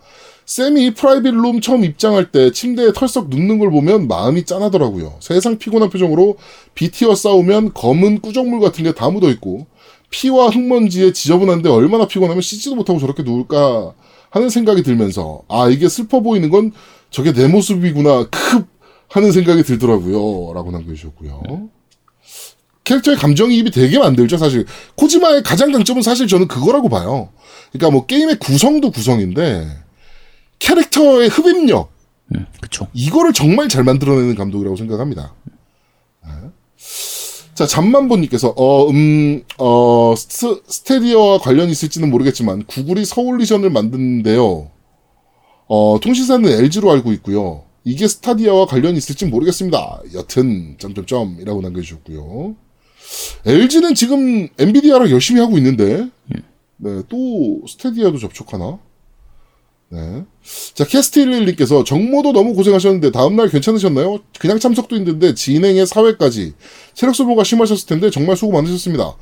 [0.45, 5.15] 쌤이 private room 처음 입장할 때 침대에 털썩 눕는 걸 보면 마음이 짠하더라고요.
[5.19, 6.37] 세상 피곤한 표정으로
[6.75, 9.65] BT와 싸우면 검은 꾸정물 같은 게 다 묻어 있고
[10.11, 13.93] 피와 흙먼지에 지저분한데 얼마나 피곤하면 씻지도 못하고 저렇게 누울까
[14.29, 16.71] 하는 생각이 들면서 아 이게 슬퍼 보이는 건
[17.09, 18.65] 저게 내 모습이구나 크
[19.09, 20.53] 하는 생각이 들더라고요.
[20.53, 21.69] 라고 남겨주셨고요.
[22.83, 24.65] 캐릭터의 감정이입이 되게 만들죠 사실.
[24.95, 27.29] 코지마의 가장 강점은 사실 저는 그거라고 봐요.
[27.71, 29.84] 그러니까 뭐 게임의 구성도 구성인데
[30.59, 31.91] 캐릭터의 흡입력
[32.33, 32.87] 음, 그쵸.
[32.93, 35.33] 이거를 정말 잘 만들어내는 감독이라고 생각합니다.
[36.25, 36.31] 네.
[37.53, 44.71] 자, 잠만보님께서, 어, 음, 어, 스, 스타디아와 관련이 있을지는 모르겠지만, 구글이 서울 region을 만드는데요.
[45.67, 47.63] 어, 통신사는 LG로 알고 있고요.
[47.85, 50.01] 이게 스타디아와 관련이 있을지 모르겠습니다.
[50.15, 52.55] 여튼, 점점점 이라고 남겨주셨고요.
[53.45, 56.09] LG는 지금 엔비디아랑 열심히 하고 있는데,
[56.77, 58.79] 네, 또 스타디아도 접촉하나?
[59.89, 60.23] 네.
[60.73, 64.19] 자, 캐스트11님께서 정모도 너무 고생하셨는데 다음날 괜찮으셨나요?
[64.39, 66.53] 그냥 참석도 힘든데 진행의 사회까지
[66.93, 69.15] 체력 소모가 심하셨을 텐데 정말 수고 많으셨습니다.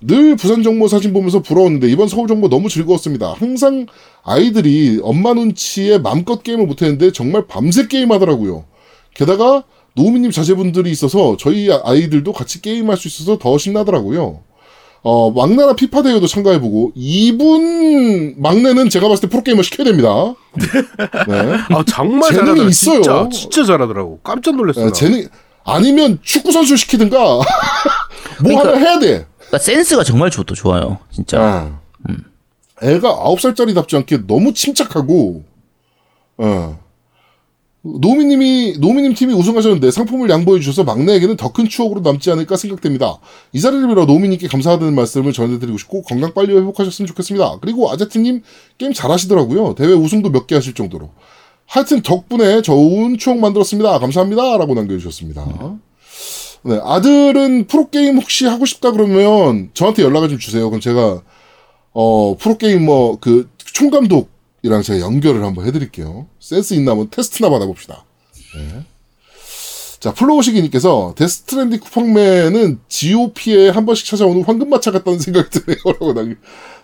[0.00, 3.32] 늘 부산 정모 사진 보면서 부러웠는데 이번 서울 정모 너무 즐거웠습니다.
[3.32, 3.86] 항상
[4.22, 8.66] 아이들이 엄마 눈치에 맘껏 게임을 못했는데 정말 밤새 게임하더라고요.
[9.14, 9.64] 게다가
[9.94, 14.42] 노우미님 자제분들이 있어서 저희 아이들도 같이 게임할 수 있어서 더 신나더라고요.
[15.08, 20.34] 어, 막나라 피파 대회도 참가해보고, 이분 막내는 제가 봤을 때 프로게이머 시켜야 됩니다.
[21.28, 21.52] 네.
[21.70, 22.68] 아 정말 재능이 잘하더라.
[22.68, 23.02] 있어요.
[23.02, 24.18] 진짜 진짜 잘하더라고.
[24.24, 24.80] 깜짝 놀랐어.
[24.84, 25.28] 네, 재능,
[25.64, 27.44] 아니면 축구선수 시키든가, 뭐
[28.42, 29.26] 그러니까- 하나 해야 돼.
[29.38, 30.98] 그러니까 센스가 정말 좋, 좋아요.
[31.12, 31.40] 진짜.
[31.40, 31.80] 아.
[32.82, 35.44] 애가 아홉 살짜리답지 않게 너무 침착하고,
[36.38, 36.78] 어.
[38.00, 43.18] 노미님이, 노미님 팀이 우승하셨는데 상품을 양보해 주셔서 막내에게는 더 큰 추억으로 남지 않을까 생각됩니다.
[43.52, 47.58] 이 자리를 빌어 노미님께 감사하다는 말씀을 전해드리고 싶고, 건강 빨리 회복하셨으면 좋겠습니다.
[47.60, 48.42] 그리고 아제트님
[48.78, 49.74] 게임 잘하시더라고요.
[49.74, 51.10] 대회 우승도 몇 개 하실 정도로.
[51.66, 53.98] 하여튼 덕분에 좋은 추억 만들었습니다.
[53.98, 54.56] 감사합니다.
[54.58, 55.78] 라고 남겨주셨습니다.
[56.64, 60.68] 네, 아들은 프로 게임 혹시 하고 싶다 그러면 저한테 연락을 좀 주세요.
[60.68, 61.22] 그럼 제가,
[61.92, 64.28] 어, 프로 게이머 그 총감독
[64.66, 66.26] 이랑 제가 연결을 한번 해드릴게요.
[66.40, 68.04] 센스 있나 한번 테스트나 받아봅시다.
[68.56, 68.84] 네.
[70.00, 75.78] 자, 플로우시기님께서 데스 스트랜딩 쿠팡맨은 GOP에 한 번씩 찾아오는 황금마차 같다는 생각이 드네요.
[75.86, 76.34] 라고 남기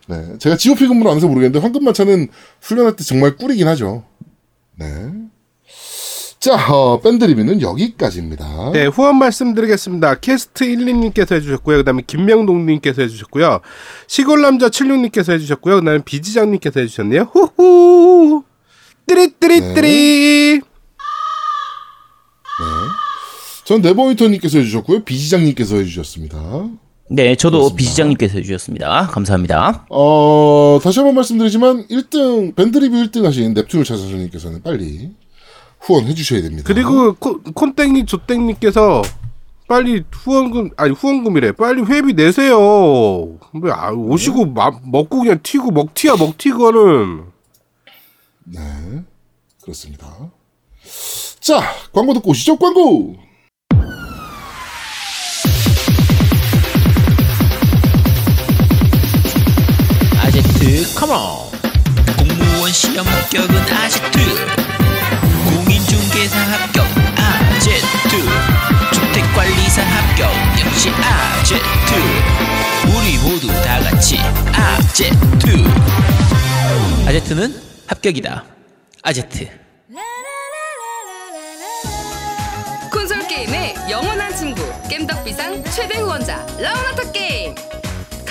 [0.06, 0.38] 네.
[0.38, 2.28] 제가 GOP 근무를 안 해서 모르겠는데 황금마차는
[2.60, 4.04] 훈련할 때 정말 꿀이긴 하죠.
[4.76, 4.86] 네.
[6.42, 8.72] 자, 어, 밴드 리뷰는 여기까지입니다.
[8.72, 10.16] 네, 후원 말씀드리겠습니다.
[10.16, 11.76] 캐스트 12님께서 해주셨고요.
[11.76, 13.60] 그 다음에 김명동님께서 해주셨고요.
[14.08, 15.76] 시골남자 76님께서 해주셨고요.
[15.76, 17.30] 그 다음에 비지장님께서 해주셨네요.
[17.32, 18.42] 후후!
[19.06, 20.62] 띠리띠리띠리!
[23.64, 25.04] 전 네버윈터님께서 해주셨고요.
[25.04, 26.38] 비지장님께서 해주셨습니다.
[27.08, 27.76] 네, 저도 그렇습니다.
[27.76, 29.06] 비시장님께서 해주셨습니다.
[29.12, 29.86] 감사합니다.
[29.90, 35.10] 어, 다시 한번 말씀드리지만 1등 밴드 리뷰 1등 하신 넵튠을 찾아서님께서는 빨리
[35.82, 36.62] 후원해 주셔야 됩니다.
[36.66, 39.02] 그리고 콘- 콘땡이 조땡님께서
[39.68, 42.58] 빨리 후원금 아니 후원금이래 빨리 회비 내세요.
[43.54, 47.24] 왜 아, 오시고 마- 먹고 그냥 튀고 먹튀야 먹튀거는
[48.44, 48.58] 네,
[49.62, 50.06] 그렇습니다.
[51.40, 51.60] 자,
[51.92, 53.16] 광고 듣고 오시죠, 광고!
[60.20, 61.50] 아제트 come on
[62.16, 64.61] 공무원 시험 합격은 아제트
[65.92, 66.86] 중개사 합격
[67.18, 68.16] 아제트.
[68.94, 70.30] 주택관리사 합격
[70.64, 71.94] 역시 아제트.
[72.96, 74.16] 우리 모두 다 같이
[74.54, 75.62] 아제트.
[77.06, 78.42] 아제트는 합격이다.
[79.02, 79.50] 아제트.
[82.90, 87.54] 콘솔 게임의 영원한 친구 겜덕비상 최대 후원자 라운하터 게임